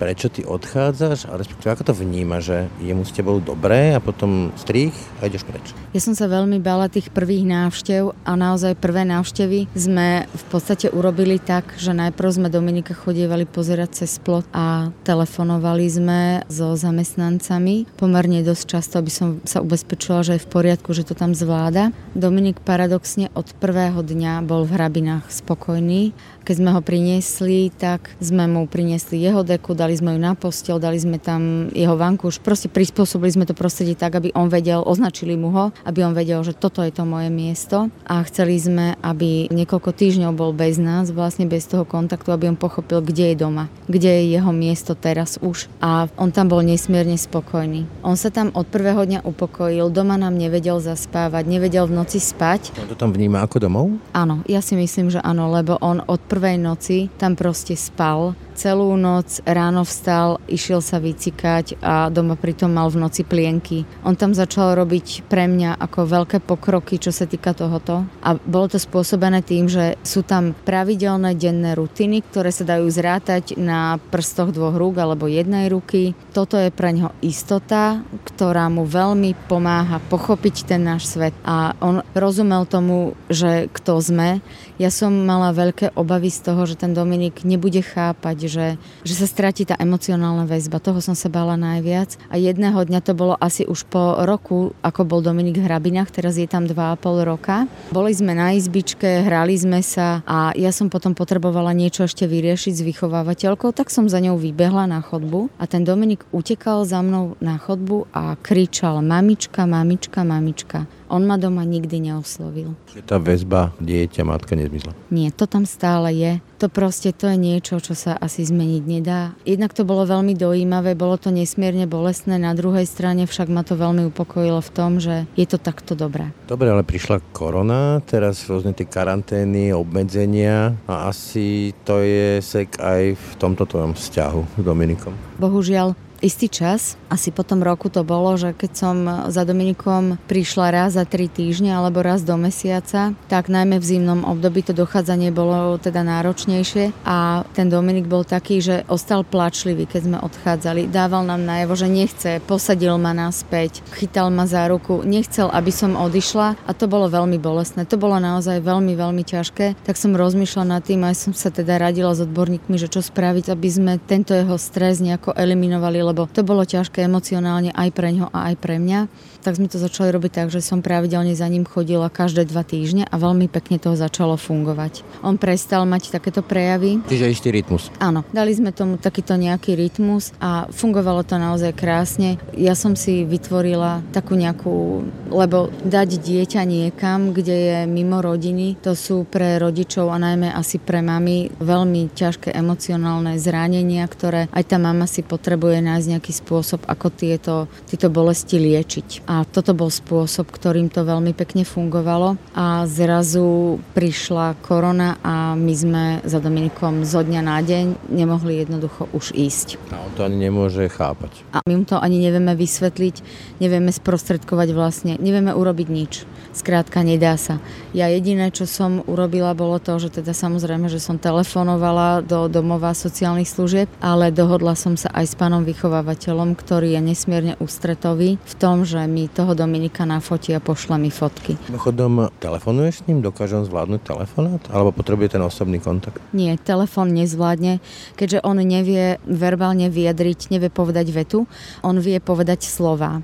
prečo 0.00 0.32
ty 0.32 0.42
odchádzaš 0.46 0.85
odchádzaš 0.86 1.26
a 1.26 1.34
respektíve 1.34 1.74
ako 1.74 1.84
to 1.90 1.94
vníma, 1.98 2.38
že 2.38 2.70
je 2.78 2.94
mu 2.94 3.02
s 3.02 3.10
tebou 3.10 3.42
dobré 3.42 3.90
a 3.90 3.98
potom 3.98 4.54
strých 4.54 4.94
a 5.18 5.26
ideš 5.26 5.42
preč? 5.42 5.74
Ja 5.90 5.98
som 5.98 6.14
sa 6.14 6.30
veľmi 6.30 6.62
bala 6.62 6.86
tých 6.86 7.10
prvých 7.10 7.42
návštev 7.42 8.14
a 8.22 8.32
naozaj 8.38 8.78
prvé 8.78 9.02
návštevy 9.02 9.66
sme 9.74 10.30
v 10.30 10.44
podstate 10.46 10.86
urobili 10.94 11.42
tak, 11.42 11.74
že 11.74 11.90
najprv 11.90 12.28
sme 12.30 12.48
Dominika 12.52 12.94
chodievali 12.94 13.50
pozerať 13.50 14.06
cez 14.06 14.22
plot 14.22 14.46
a 14.54 14.94
telefonovali 15.02 15.86
sme 15.90 16.20
so 16.46 16.78
zamestnancami. 16.78 17.90
Pomerne 17.98 18.46
dosť 18.46 18.64
často, 18.78 19.02
aby 19.02 19.10
som 19.10 19.42
sa 19.42 19.58
ubezpečila, 19.58 20.22
že 20.22 20.38
je 20.38 20.44
v 20.46 20.52
poriadku, 20.52 20.94
že 20.94 21.02
to 21.02 21.18
tam 21.18 21.34
zvláda. 21.34 21.90
Dominik 22.14 22.62
paradoxne 22.62 23.34
od 23.34 23.50
prvého 23.58 24.06
dňa 24.06 24.46
bol 24.46 24.62
v 24.62 24.78
hrabinách 24.78 25.26
spokojný 25.34 26.14
keď 26.46 26.62
sme 26.62 26.70
ho 26.70 26.78
priniesli, 26.78 27.74
tak 27.74 28.14
sme 28.22 28.46
mu 28.46 28.70
priniesli 28.70 29.18
jeho 29.18 29.42
deku, 29.42 29.74
dali 29.74 29.98
sme 29.98 30.14
ju 30.14 30.22
na 30.22 30.38
postel, 30.38 30.78
dali 30.78 30.94
sme 30.94 31.18
tam 31.18 31.66
jeho 31.74 31.98
vankúš, 31.98 32.38
proste 32.38 32.70
prispôsobili 32.70 33.34
sme 33.34 33.44
to 33.50 33.58
prostredie 33.58 33.98
tak, 33.98 34.14
aby 34.14 34.30
on 34.38 34.46
vedel, 34.46 34.86
označili 34.86 35.34
mu 35.34 35.50
ho, 35.50 35.74
aby 35.82 36.06
on 36.06 36.14
vedel, 36.14 36.38
že 36.46 36.54
toto 36.54 36.86
je 36.86 36.94
to 36.94 37.02
moje 37.02 37.34
miesto 37.34 37.90
a 38.06 38.22
chceli 38.22 38.54
sme, 38.62 38.94
aby 39.02 39.50
niekoľko 39.50 39.90
týždňov 39.90 40.38
bol 40.38 40.54
bez 40.54 40.78
nás, 40.78 41.10
vlastne 41.10 41.50
bez 41.50 41.66
toho 41.66 41.82
kontaktu, 41.82 42.30
aby 42.30 42.54
on 42.54 42.54
pochopil, 42.54 43.02
kde 43.02 43.34
je 43.34 43.42
doma, 43.42 43.66
kde 43.90 44.22
je 44.22 44.38
jeho 44.38 44.54
miesto 44.54 44.94
teraz 44.94 45.42
už 45.42 45.66
a 45.82 46.06
on 46.14 46.30
tam 46.30 46.46
bol 46.46 46.62
nesmierne 46.62 47.18
spokojný. 47.18 47.90
On 48.06 48.14
sa 48.14 48.30
tam 48.30 48.54
od 48.54 48.70
prvého 48.70 49.02
dňa 49.02 49.26
upokojil, 49.26 49.90
doma 49.90 50.14
nám 50.14 50.38
nevedel 50.38 50.78
zaspávať, 50.78 51.42
nevedel 51.50 51.90
v 51.90 51.98
noci 51.98 52.22
spať. 52.22 52.70
On 52.78 52.86
to 52.86 52.94
tam 52.94 53.10
vníma 53.10 53.42
ako 53.42 53.58
domov? 53.58 53.90
Áno, 54.14 54.46
ja 54.46 54.62
si 54.62 54.78
myslím, 54.78 55.10
že 55.10 55.18
áno, 55.26 55.50
lebo 55.50 55.74
on 55.82 56.04
od 56.06 56.20
prvej 56.36 56.58
noci 56.60 57.08
tam 57.16 57.32
proste 57.32 57.72
spal 57.72 58.36
celú 58.56 58.96
noc, 58.96 59.44
ráno 59.44 59.84
vstal, 59.84 60.40
išiel 60.48 60.80
sa 60.80 60.96
vycikať 60.96 61.76
a 61.84 62.08
doma 62.08 62.40
pritom 62.40 62.72
mal 62.72 62.88
v 62.88 63.04
noci 63.04 63.22
plienky. 63.22 63.84
On 64.00 64.16
tam 64.16 64.32
začal 64.32 64.72
robiť 64.72 65.28
pre 65.28 65.44
mňa 65.44 65.76
ako 65.76 66.08
veľké 66.08 66.40
pokroky, 66.40 66.96
čo 66.96 67.12
sa 67.12 67.28
týka 67.28 67.52
tohoto. 67.52 68.08
A 68.24 68.40
bolo 68.40 68.72
to 68.72 68.80
spôsobené 68.80 69.44
tým, 69.44 69.68
že 69.68 70.00
sú 70.00 70.24
tam 70.24 70.56
pravidelné 70.56 71.36
denné 71.36 71.76
rutiny, 71.76 72.24
ktoré 72.24 72.48
sa 72.48 72.64
dajú 72.64 72.88
zrátať 72.88 73.60
na 73.60 74.00
prstoch 74.08 74.50
dvoch 74.56 74.74
rúk 74.74 74.96
alebo 74.96 75.28
jednej 75.28 75.68
ruky. 75.68 76.16
Toto 76.32 76.56
je 76.56 76.72
pre 76.72 76.96
neho 76.96 77.12
istota, 77.20 78.00
ktorá 78.24 78.72
mu 78.72 78.88
veľmi 78.88 79.36
pomáha 79.46 80.00
pochopiť 80.08 80.64
ten 80.64 80.80
náš 80.80 81.12
svet. 81.12 81.36
A 81.44 81.76
on 81.84 82.00
rozumel 82.16 82.64
tomu, 82.64 83.12
že 83.28 83.68
kto 83.68 84.00
sme. 84.00 84.40
Ja 84.80 84.88
som 84.88 85.12
mala 85.12 85.52
veľké 85.52 85.92
obavy 85.92 86.32
z 86.32 86.40
toho, 86.46 86.64
že 86.64 86.80
ten 86.80 86.96
Dominik 86.96 87.44
nebude 87.44 87.84
chápať, 87.84 88.45
že, 88.46 88.66
že 89.04 89.14
sa 89.14 89.26
stratí 89.28 89.68
tá 89.68 89.76
emocionálna 89.78 90.48
väzba. 90.48 90.82
Toho 90.82 90.98
som 90.98 91.14
sa 91.14 91.28
bála 91.28 91.54
najviac. 91.54 92.18
A 92.30 92.38
jedného 92.38 92.78
dňa 92.82 93.00
to 93.02 93.12
bolo 93.12 93.34
asi 93.38 93.66
už 93.66 93.86
po 93.86 94.22
roku, 94.24 94.72
ako 94.82 95.02
bol 95.06 95.20
Dominik 95.22 95.58
v 95.58 95.66
Hrabinách, 95.66 96.10
teraz 96.10 96.38
je 96.38 96.48
tam 96.48 96.66
2,5 96.66 97.26
roka. 97.26 97.66
Boli 97.90 98.14
sme 98.14 98.32
na 98.34 98.54
izbičke, 98.54 99.26
hrali 99.26 99.54
sme 99.58 99.82
sa 99.82 100.22
a 100.24 100.54
ja 100.54 100.70
som 100.70 100.88
potom 100.88 101.12
potrebovala 101.12 101.74
niečo 101.76 102.06
ešte 102.06 102.24
vyriešiť 102.24 102.72
s 102.72 102.86
vychovávateľkou, 102.86 103.74
tak 103.74 103.90
som 103.92 104.06
za 104.06 104.18
ňou 104.22 104.38
vybehla 104.38 104.86
na 104.86 105.02
chodbu 105.02 105.50
a 105.58 105.64
ten 105.66 105.82
Dominik 105.82 106.24
utekal 106.30 106.86
za 106.86 107.02
mnou 107.02 107.34
na 107.42 107.58
chodbu 107.58 108.10
a 108.14 108.38
kričal 108.40 109.02
mamička, 109.02 109.66
mamička, 109.66 110.22
mamička. 110.22 110.78
On 111.06 111.22
ma 111.22 111.38
doma 111.38 111.62
nikdy 111.62 112.10
neoslovil. 112.10 112.74
Že 112.90 113.00
tá 113.06 113.16
väzba 113.22 113.70
dieťa, 113.78 114.26
matka 114.26 114.58
nezmizla? 114.58 114.90
Nie, 115.10 115.30
to 115.30 115.46
tam 115.46 115.62
stále 115.62 116.10
je. 116.10 116.32
To 116.58 116.72
proste, 116.72 117.12
to 117.12 117.28
je 117.28 117.36
niečo, 117.36 117.78
čo 117.84 117.92
sa 117.92 118.16
asi 118.16 118.42
zmeniť 118.42 118.82
nedá. 118.88 119.36
Jednak 119.44 119.76
to 119.76 119.84
bolo 119.84 120.08
veľmi 120.08 120.32
dojímavé, 120.32 120.96
bolo 120.96 121.20
to 121.20 121.28
nesmierne 121.28 121.84
bolestné, 121.84 122.40
na 122.40 122.56
druhej 122.56 122.88
strane 122.88 123.28
však 123.28 123.52
ma 123.52 123.60
to 123.60 123.76
veľmi 123.76 124.08
upokojilo 124.08 124.64
v 124.64 124.70
tom, 124.72 124.96
že 124.96 125.28
je 125.36 125.44
to 125.44 125.60
takto 125.60 125.92
dobré. 125.92 126.32
Dobre, 126.48 126.72
ale 126.72 126.80
prišla 126.80 127.20
korona, 127.36 128.00
teraz 128.08 128.48
rôzne 128.48 128.72
tie 128.72 128.88
karantény, 128.88 129.76
obmedzenia 129.76 130.72
a 130.88 131.12
asi 131.12 131.76
to 131.84 132.00
je 132.00 132.40
sek 132.40 132.80
aj 132.80 133.14
v 133.14 133.28
tomto 133.36 133.68
tvojom 133.68 133.92
vzťahu 133.92 134.40
s 134.56 134.62
Dominikom. 134.64 135.12
Bohužiaľ, 135.36 135.92
istý 136.26 136.50
čas, 136.50 136.98
asi 137.06 137.30
po 137.30 137.46
tom 137.46 137.62
roku 137.62 137.86
to 137.86 138.02
bolo, 138.02 138.34
že 138.34 138.50
keď 138.50 138.72
som 138.74 138.96
za 139.30 139.46
Dominikom 139.46 140.18
prišla 140.26 140.74
raz 140.74 140.98
za 140.98 141.06
tri 141.06 141.30
týždne 141.30 141.70
alebo 141.70 142.02
raz 142.02 142.26
do 142.26 142.34
mesiaca, 142.34 143.14
tak 143.30 143.46
najmä 143.46 143.78
v 143.78 143.86
zimnom 143.86 144.26
období 144.26 144.66
to 144.66 144.74
dochádzanie 144.74 145.30
bolo 145.30 145.78
teda 145.78 146.02
náročnejšie 146.02 146.90
a 147.06 147.46
ten 147.54 147.70
Dominik 147.70 148.10
bol 148.10 148.26
taký, 148.26 148.58
že 148.58 148.82
ostal 148.90 149.22
plačlivý, 149.22 149.86
keď 149.86 150.00
sme 150.02 150.18
odchádzali. 150.18 150.90
Dával 150.90 151.22
nám 151.22 151.46
najavo, 151.46 151.78
že 151.78 151.86
nechce, 151.86 152.30
posadil 152.42 152.98
ma 152.98 153.14
naspäť, 153.14 153.86
chytal 153.94 154.34
ma 154.34 154.50
za 154.50 154.66
ruku, 154.66 155.06
nechcel, 155.06 155.46
aby 155.52 155.70
som 155.70 155.94
odišla 155.94 156.58
a 156.66 156.70
to 156.74 156.90
bolo 156.90 157.06
veľmi 157.06 157.38
bolestné. 157.38 157.86
To 157.86 158.00
bolo 158.00 158.18
naozaj 158.18 158.64
veľmi, 158.64 158.98
veľmi 158.98 159.22
ťažké. 159.22 159.78
Tak 159.86 159.94
som 159.94 160.18
rozmýšľala 160.18 160.80
nad 160.80 160.82
tým, 160.82 161.06
aj 161.06 161.28
som 161.28 161.32
sa 161.36 161.52
teda 161.52 161.78
radila 161.78 162.16
s 162.16 162.24
odborníkmi, 162.24 162.74
že 162.80 162.90
čo 162.90 163.04
spraviť, 163.04 163.52
aby 163.52 163.68
sme 163.68 163.92
tento 164.02 164.32
jeho 164.32 164.56
stres 164.56 164.98
nejako 164.98 165.36
eliminovali, 165.36 166.00
lebo 166.00 166.15
to 166.24 166.40
bolo 166.40 166.64
ťažké 166.64 167.04
emocionálne 167.04 167.76
aj 167.76 167.92
pre 167.92 168.16
ňo 168.16 168.32
a 168.32 168.48
aj 168.48 168.54
pre 168.56 168.80
mňa. 168.80 169.00
Tak 169.46 169.62
sme 169.62 169.70
to 169.70 169.78
začali 169.78 170.10
robiť 170.10 170.42
tak, 170.42 170.48
že 170.50 170.58
som 170.58 170.82
pravidelne 170.82 171.30
za 171.30 171.46
ním 171.46 171.62
chodila 171.62 172.10
každé 172.10 172.50
dva 172.50 172.66
týždne 172.66 173.06
a 173.06 173.14
veľmi 173.14 173.46
pekne 173.46 173.78
toho 173.78 173.94
začalo 173.94 174.34
fungovať. 174.34 175.06
On 175.22 175.38
prestal 175.38 175.86
mať 175.86 176.10
takéto 176.10 176.42
prejavy. 176.42 176.98
Čiže 177.06 177.30
istý 177.30 177.54
rytmus. 177.54 177.94
Áno, 178.02 178.26
dali 178.34 178.50
sme 178.58 178.74
tomu 178.74 178.98
takýto 178.98 179.38
nejaký 179.38 179.78
rytmus 179.78 180.34
a 180.42 180.66
fungovalo 180.66 181.22
to 181.22 181.38
naozaj 181.38 181.78
krásne. 181.78 182.42
Ja 182.58 182.74
som 182.74 182.98
si 182.98 183.22
vytvorila 183.22 184.02
takú 184.10 184.34
nejakú, 184.34 185.06
lebo 185.30 185.70
dať 185.86 186.18
dieťa 186.18 186.66
niekam, 186.66 187.30
kde 187.30 187.54
je 187.54 187.78
mimo 187.86 188.18
rodiny, 188.18 188.82
to 188.82 188.98
sú 188.98 189.30
pre 189.30 189.62
rodičov 189.62 190.10
a 190.10 190.18
najmä 190.18 190.50
asi 190.50 190.82
pre 190.82 191.06
mami 191.06 191.54
veľmi 191.62 192.10
ťažké 192.18 192.50
emocionálne 192.50 193.38
zranenia, 193.38 194.02
ktoré 194.10 194.50
aj 194.50 194.74
tá 194.74 194.82
mama 194.82 195.06
si 195.06 195.22
potrebuje 195.22 195.86
nájsť 195.86 196.10
nejaký 196.18 196.32
spôsob, 196.34 196.82
ako 196.90 197.06
tieto, 197.14 197.70
tieto 197.86 198.10
bolesti 198.10 198.58
liečiť. 198.58 199.28
A 199.28 199.35
A 199.36 199.44
toto 199.44 199.76
bol 199.76 199.92
spôsob, 199.92 200.48
ktorým 200.48 200.88
to 200.88 201.04
veľmi 201.04 201.36
pekne 201.36 201.68
fungovalo. 201.68 202.40
A 202.56 202.88
zrazu 202.88 203.76
prišla 203.92 204.56
korona 204.64 205.20
a 205.20 205.52
my 205.52 205.74
sme 205.76 206.04
za 206.24 206.40
Dominikom 206.40 207.04
zo 207.04 207.20
dňa 207.20 207.40
na 207.44 207.60
deň 207.60 208.08
nemohli 208.08 208.64
jednoducho 208.64 209.12
už 209.12 209.36
ísť. 209.36 209.76
A 209.92 210.00
on 210.00 210.12
to 210.16 210.24
ani 210.24 210.48
nemôže 210.48 210.88
chápať. 210.88 211.44
A 211.52 211.60
my 211.68 211.76
mu 211.76 211.84
to 211.84 212.00
ani 212.00 212.16
nevieme 212.16 212.56
vysvetliť, 212.56 213.20
nevieme 213.60 213.92
sprostredkovať 213.92 214.68
vlastne, 214.72 215.12
nevieme 215.20 215.52
urobiť 215.52 215.88
nič. 215.92 216.24
Skrátka, 216.56 217.04
nedá 217.04 217.36
sa. 217.36 217.60
Ja 217.92 218.08
jediné, 218.08 218.48
čo 218.48 218.64
som 218.64 219.04
urobila, 219.04 219.52
bolo 219.52 219.76
to, 219.76 220.00
že 220.00 220.08
teda 220.08 220.32
samozrejme, 220.32 220.88
že 220.88 220.96
som 220.96 221.20
telefonovala 221.20 222.24
do 222.24 222.48
domova 222.48 222.96
sociálnych 222.96 223.44
služieb, 223.44 223.92
ale 224.00 224.32
dohodla 224.32 224.72
som 224.72 224.96
sa 224.96 225.12
aj 225.12 225.24
s 225.28 225.34
pánom 225.36 225.68
vychovávateľom, 225.68 226.56
ktorý 226.56 226.96
je 226.96 227.00
nesmierne 227.12 227.54
ústretový 227.60 228.40
v 228.40 228.54
tom, 228.56 228.88
že 228.88 229.04
mi 229.04 229.28
toho 229.28 229.52
Dominika 229.52 230.08
nafotí 230.08 230.56
a 230.56 230.64
pošle 230.64 230.96
mi 230.96 231.12
fotky. 231.12 231.60
Mimochodom, 231.68 232.32
telefonuješ 232.40 233.04
s 233.04 233.06
ním? 233.12 233.20
Dokáže 233.20 233.60
on 233.60 233.68
zvládnuť 233.68 234.00
telefonát? 234.00 234.64
Alebo 234.72 234.96
potrebuje 234.96 235.36
ten 235.36 235.44
osobný 235.44 235.76
kontakt? 235.76 236.24
Nie, 236.32 236.56
telefon 236.56 237.12
nezvládne, 237.12 237.84
keďže 238.16 238.40
on 238.40 238.64
nevie 238.64 239.20
verbálne 239.28 239.92
vyjadriť, 239.92 240.48
nevie 240.56 240.72
povedať 240.72 241.12
vetu, 241.12 241.44
on 241.84 242.00
vie 242.00 242.16
povedať 242.16 242.64
slova 242.64 243.20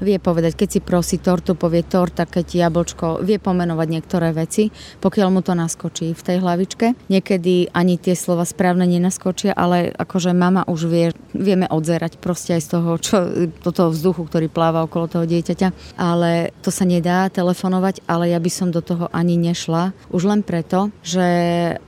vie 0.00 0.16
povedať, 0.20 0.56
keď 0.56 0.68
si 0.68 0.80
prosí 0.80 1.16
tortu, 1.20 1.54
povie 1.54 1.84
torta, 1.84 2.24
keď 2.24 2.68
jablčko, 2.68 3.20
vie 3.22 3.36
pomenovať 3.40 3.88
niektoré 3.88 4.32
veci, 4.34 4.72
pokiaľ 5.00 5.28
mu 5.30 5.40
to 5.40 5.52
naskočí 5.56 6.12
v 6.12 6.22
tej 6.24 6.36
hlavičke. 6.42 7.08
Niekedy 7.08 7.72
ani 7.72 7.96
tie 8.00 8.16
slova 8.16 8.44
správne 8.44 8.88
nenaskočia, 8.88 9.54
ale 9.54 9.92
akože 9.94 10.32
mama 10.36 10.64
už 10.66 10.80
vie, 10.88 11.06
vieme 11.36 11.68
odzerať 11.68 12.18
proste 12.18 12.56
aj 12.56 12.62
z 12.64 12.68
toho, 12.68 12.90
čo, 13.00 13.16
toto 13.64 13.92
vzduchu, 13.92 14.26
ktorý 14.26 14.46
pláva 14.50 14.84
okolo 14.84 15.06
toho 15.08 15.24
dieťaťa. 15.24 15.96
Ale 15.96 16.52
to 16.60 16.68
sa 16.72 16.84
nedá 16.84 17.28
telefonovať, 17.30 18.04
ale 18.08 18.32
ja 18.32 18.40
by 18.42 18.50
som 18.50 18.68
do 18.74 18.80
toho 18.84 19.08
ani 19.14 19.36
nešla. 19.40 19.92
Už 20.10 20.28
len 20.28 20.40
preto, 20.44 20.92
že 21.00 21.26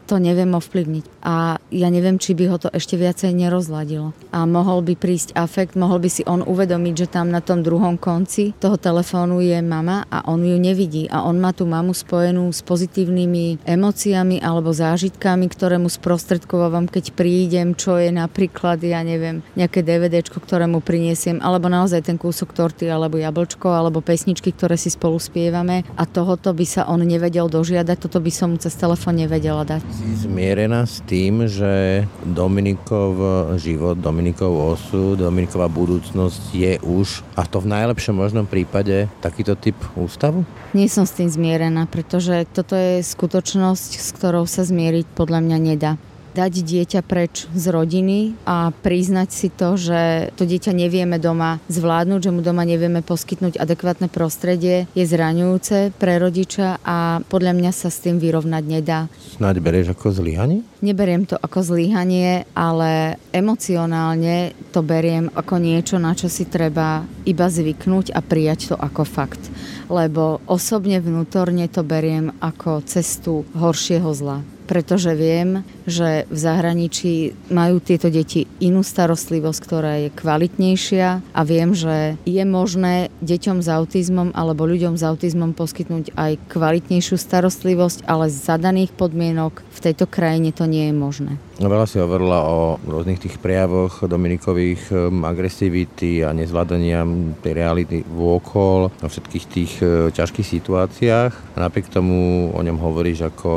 to 0.07 0.21
neviem 0.21 0.53
ovplyvniť. 0.53 1.12
A 1.23 1.63
ja 1.71 1.89
neviem, 1.89 2.19
či 2.19 2.35
by 2.35 2.45
ho 2.51 2.57
to 2.59 2.69
ešte 2.75 2.99
viacej 2.99 3.31
nerozladilo. 3.31 4.11
A 4.35 4.43
mohol 4.43 4.83
by 4.83 4.99
prísť 4.99 5.39
afekt, 5.39 5.79
mohol 5.79 6.03
by 6.03 6.11
si 6.11 6.27
on 6.27 6.43
uvedomiť, 6.43 6.95
že 7.07 7.11
tam 7.15 7.31
na 7.31 7.39
tom 7.39 7.63
druhom 7.63 7.95
konci 7.95 8.53
toho 8.59 8.75
telefónu 8.75 9.39
je 9.39 9.63
mama 9.63 10.03
a 10.11 10.27
on 10.27 10.43
ju 10.43 10.59
nevidí 10.59 11.07
a 11.07 11.23
on 11.23 11.39
má 11.39 11.55
tú 11.55 11.63
mamu 11.63 11.95
spojenú 11.95 12.51
s 12.51 12.67
pozitívnymi 12.67 13.63
emóciami 13.63 14.43
alebo 14.43 14.75
zážitkami, 14.75 15.47
ktoré 15.47 15.79
mu 15.79 15.87
sprostredkovávam, 15.87 16.91
keď 16.91 17.15
prídem, 17.15 17.79
čo 17.79 18.03
je 18.03 18.11
napríklad, 18.11 18.83
ja 18.83 19.07
neviem, 19.07 19.47
nejaké 19.55 19.87
DVDčko, 19.87 20.43
ktoré 20.43 20.67
mu 20.67 20.83
priniesiem, 20.83 21.39
alebo 21.39 21.71
naozaj 21.71 22.03
ten 22.03 22.19
kúsok 22.19 22.51
torty, 22.51 22.91
alebo 22.91 23.15
jablčko, 23.23 23.71
alebo 23.71 24.03
pesničky, 24.03 24.51
ktoré 24.51 24.75
si 24.75 24.91
spolu 24.91 25.23
spievame 25.23 25.87
a 25.95 26.03
tohoto 26.03 26.51
by 26.51 26.67
sa 26.67 26.83
on 26.91 27.07
nevedel 27.07 27.47
dožiadať, 27.47 27.97
toto 28.11 28.19
by 28.19 28.33
som 28.35 28.55
mu 28.55 28.59
cez 28.59 28.75
telefón 28.75 29.23
nevedela 29.23 29.63
dať. 29.63 29.87
Si 29.95 30.27
zmierená 30.27 30.83
s 30.83 30.99
tým, 31.13 31.45
že 31.45 32.09
Dominikov 32.25 33.21
život, 33.61 34.01
Dominikov 34.01 34.81
osud, 34.81 35.21
Dominiková 35.21 35.69
budúcnosť 35.69 36.57
je 36.57 36.81
už, 36.81 37.21
a 37.37 37.45
to 37.45 37.61
v 37.61 37.69
najlepšom 37.69 38.17
možnom 38.17 38.49
prípade 38.49 39.13
takýto 39.21 39.53
typ 39.53 39.77
ústavu? 39.93 40.49
Nie 40.73 40.89
som 40.89 41.05
s 41.05 41.13
tým 41.13 41.29
zmierená, 41.29 41.85
pretože 41.85 42.49
toto 42.49 42.73
je 42.73 43.05
skutočnosť, 43.05 43.91
s 44.01 44.09
ktorou 44.17 44.49
sa 44.49 44.65
zmieriť 44.65 45.05
podľa 45.13 45.45
mňa 45.45 45.59
nedá 45.61 46.01
dať 46.33 46.53
dieťa 46.65 47.01
preč 47.05 47.47
z 47.53 47.65
rodiny 47.69 48.35
a 48.49 48.73
priznať 48.73 49.29
si 49.31 49.49
to, 49.53 49.77
že 49.77 50.33
to 50.35 50.49
dieťa 50.49 50.73
nevieme 50.73 51.21
doma 51.21 51.61
zvládnuť, 51.69 52.21
že 52.25 52.35
mu 52.35 52.41
doma 52.41 52.65
nevieme 52.65 53.05
poskytnúť 53.05 53.61
adekvátne 53.61 54.09
prostredie, 54.09 54.89
je 54.97 55.05
zraňujúce 55.05 55.93
pre 56.01 56.17
rodiča 56.17 56.81
a 56.83 57.21
podľa 57.29 57.53
mňa 57.53 57.71
sa 57.71 57.93
s 57.93 58.01
tým 58.01 58.17
vyrovnať 58.17 58.65
nedá. 58.65 59.01
Snáď 59.37 59.61
berieš 59.61 59.93
ako 59.93 60.13
zlyhanie? 60.17 60.65
Neberiem 60.83 61.29
to 61.29 61.39
ako 61.39 61.63
zlyhanie, 61.63 62.49
ale 62.59 63.21
emocionálne 63.31 64.57
to 64.75 64.83
beriem 64.83 65.31
ako 65.31 65.63
niečo, 65.63 65.97
na 66.03 66.17
čo 66.17 66.27
si 66.27 66.49
treba 66.49 67.07
iba 67.23 67.47
zvyknúť 67.47 68.11
a 68.11 68.21
prijať 68.25 68.75
to 68.75 68.77
ako 68.81 69.07
fakt. 69.07 69.43
Lebo 69.87 70.43
osobne 70.51 70.99
vnútorne 70.99 71.71
to 71.71 71.87
beriem 71.87 72.35
ako 72.43 72.83
cestu 72.83 73.47
horšieho 73.55 74.11
zla 74.11 74.52
pretože 74.73 75.13
viem, 75.13 75.69
že 75.85 76.25
v 76.33 76.39
zahraničí 76.41 77.37
majú 77.53 77.77
tieto 77.77 78.09
deti 78.09 78.49
inú 78.57 78.81
starostlivosť, 78.81 79.61
ktorá 79.61 79.93
je 80.01 80.09
kvalitnejšia 80.17 81.21
a 81.21 81.41
viem, 81.45 81.77
že 81.77 82.17
je 82.25 82.41
možné 82.49 83.13
deťom 83.21 83.61
s 83.61 83.69
autizmom 83.69 84.33
alebo 84.33 84.65
ľuďom 84.65 84.97
s 84.97 85.05
autizmom 85.05 85.53
poskytnúť 85.53 86.17
aj 86.17 86.41
kvalitnejšiu 86.49 87.21
starostlivosť, 87.21 88.09
ale 88.09 88.33
z 88.33 88.49
zadaných 88.49 88.97
podmienok 88.97 89.61
tejto 89.83 90.07
krajine 90.07 90.55
to 90.55 90.65
nie 90.71 90.89
je 90.89 90.95
možné. 90.95 91.33
Veľa 91.59 91.87
si 91.91 91.99
hovorila 91.99 92.47
o 92.47 92.79
rôznych 92.87 93.19
tých 93.19 93.43
prejavoch 93.43 94.07
Dominikových 94.07 94.95
um, 94.95 95.27
agresivity 95.27 96.23
a 96.23 96.31
nezvládania 96.31 97.03
tej 97.43 97.53
reality 97.53 97.97
vôkol, 98.07 98.95
o 98.95 99.09
všetkých 99.11 99.45
tých 99.51 99.73
uh, 99.83 100.09
ťažkých 100.15 100.47
situáciách. 100.47 101.33
A 101.55 101.57
napriek 101.59 101.91
tomu 101.91 102.51
o 102.55 102.61
ňom 102.63 102.79
hovoríš 102.79 103.27
ako 103.29 103.51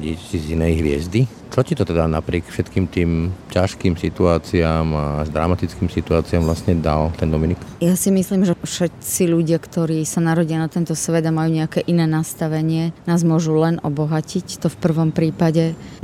dieťa 0.00 0.36
z 0.40 0.46
inej 0.56 0.72
hviezdy. 0.80 1.22
Čo 1.54 1.62
ti 1.62 1.78
to 1.78 1.86
teda 1.86 2.10
napriek 2.10 2.50
všetkým 2.50 2.90
tým 2.90 3.30
ťažkým 3.54 3.94
situáciám 3.94 4.86
a 4.90 5.06
dramatickým 5.22 5.86
situáciám 5.86 6.42
vlastne 6.42 6.74
dal 6.74 7.14
ten 7.14 7.30
Dominik? 7.30 7.62
Ja 7.78 7.94
si 7.94 8.10
myslím, 8.10 8.42
že 8.42 8.58
všetci 8.58 9.30
ľudia, 9.30 9.62
ktorí 9.62 10.02
sa 10.02 10.18
narodia 10.18 10.58
na 10.58 10.66
tento 10.66 10.98
svet 10.98 11.22
a 11.22 11.30
majú 11.30 11.54
nejaké 11.54 11.86
iné 11.86 12.10
nastavenie, 12.10 12.90
nás 13.06 13.22
môžu 13.22 13.54
len 13.54 13.78
obohatiť. 13.86 14.66
To 14.66 14.68
v 14.72 14.80
prvom 14.82 15.14
prípade. 15.14 15.33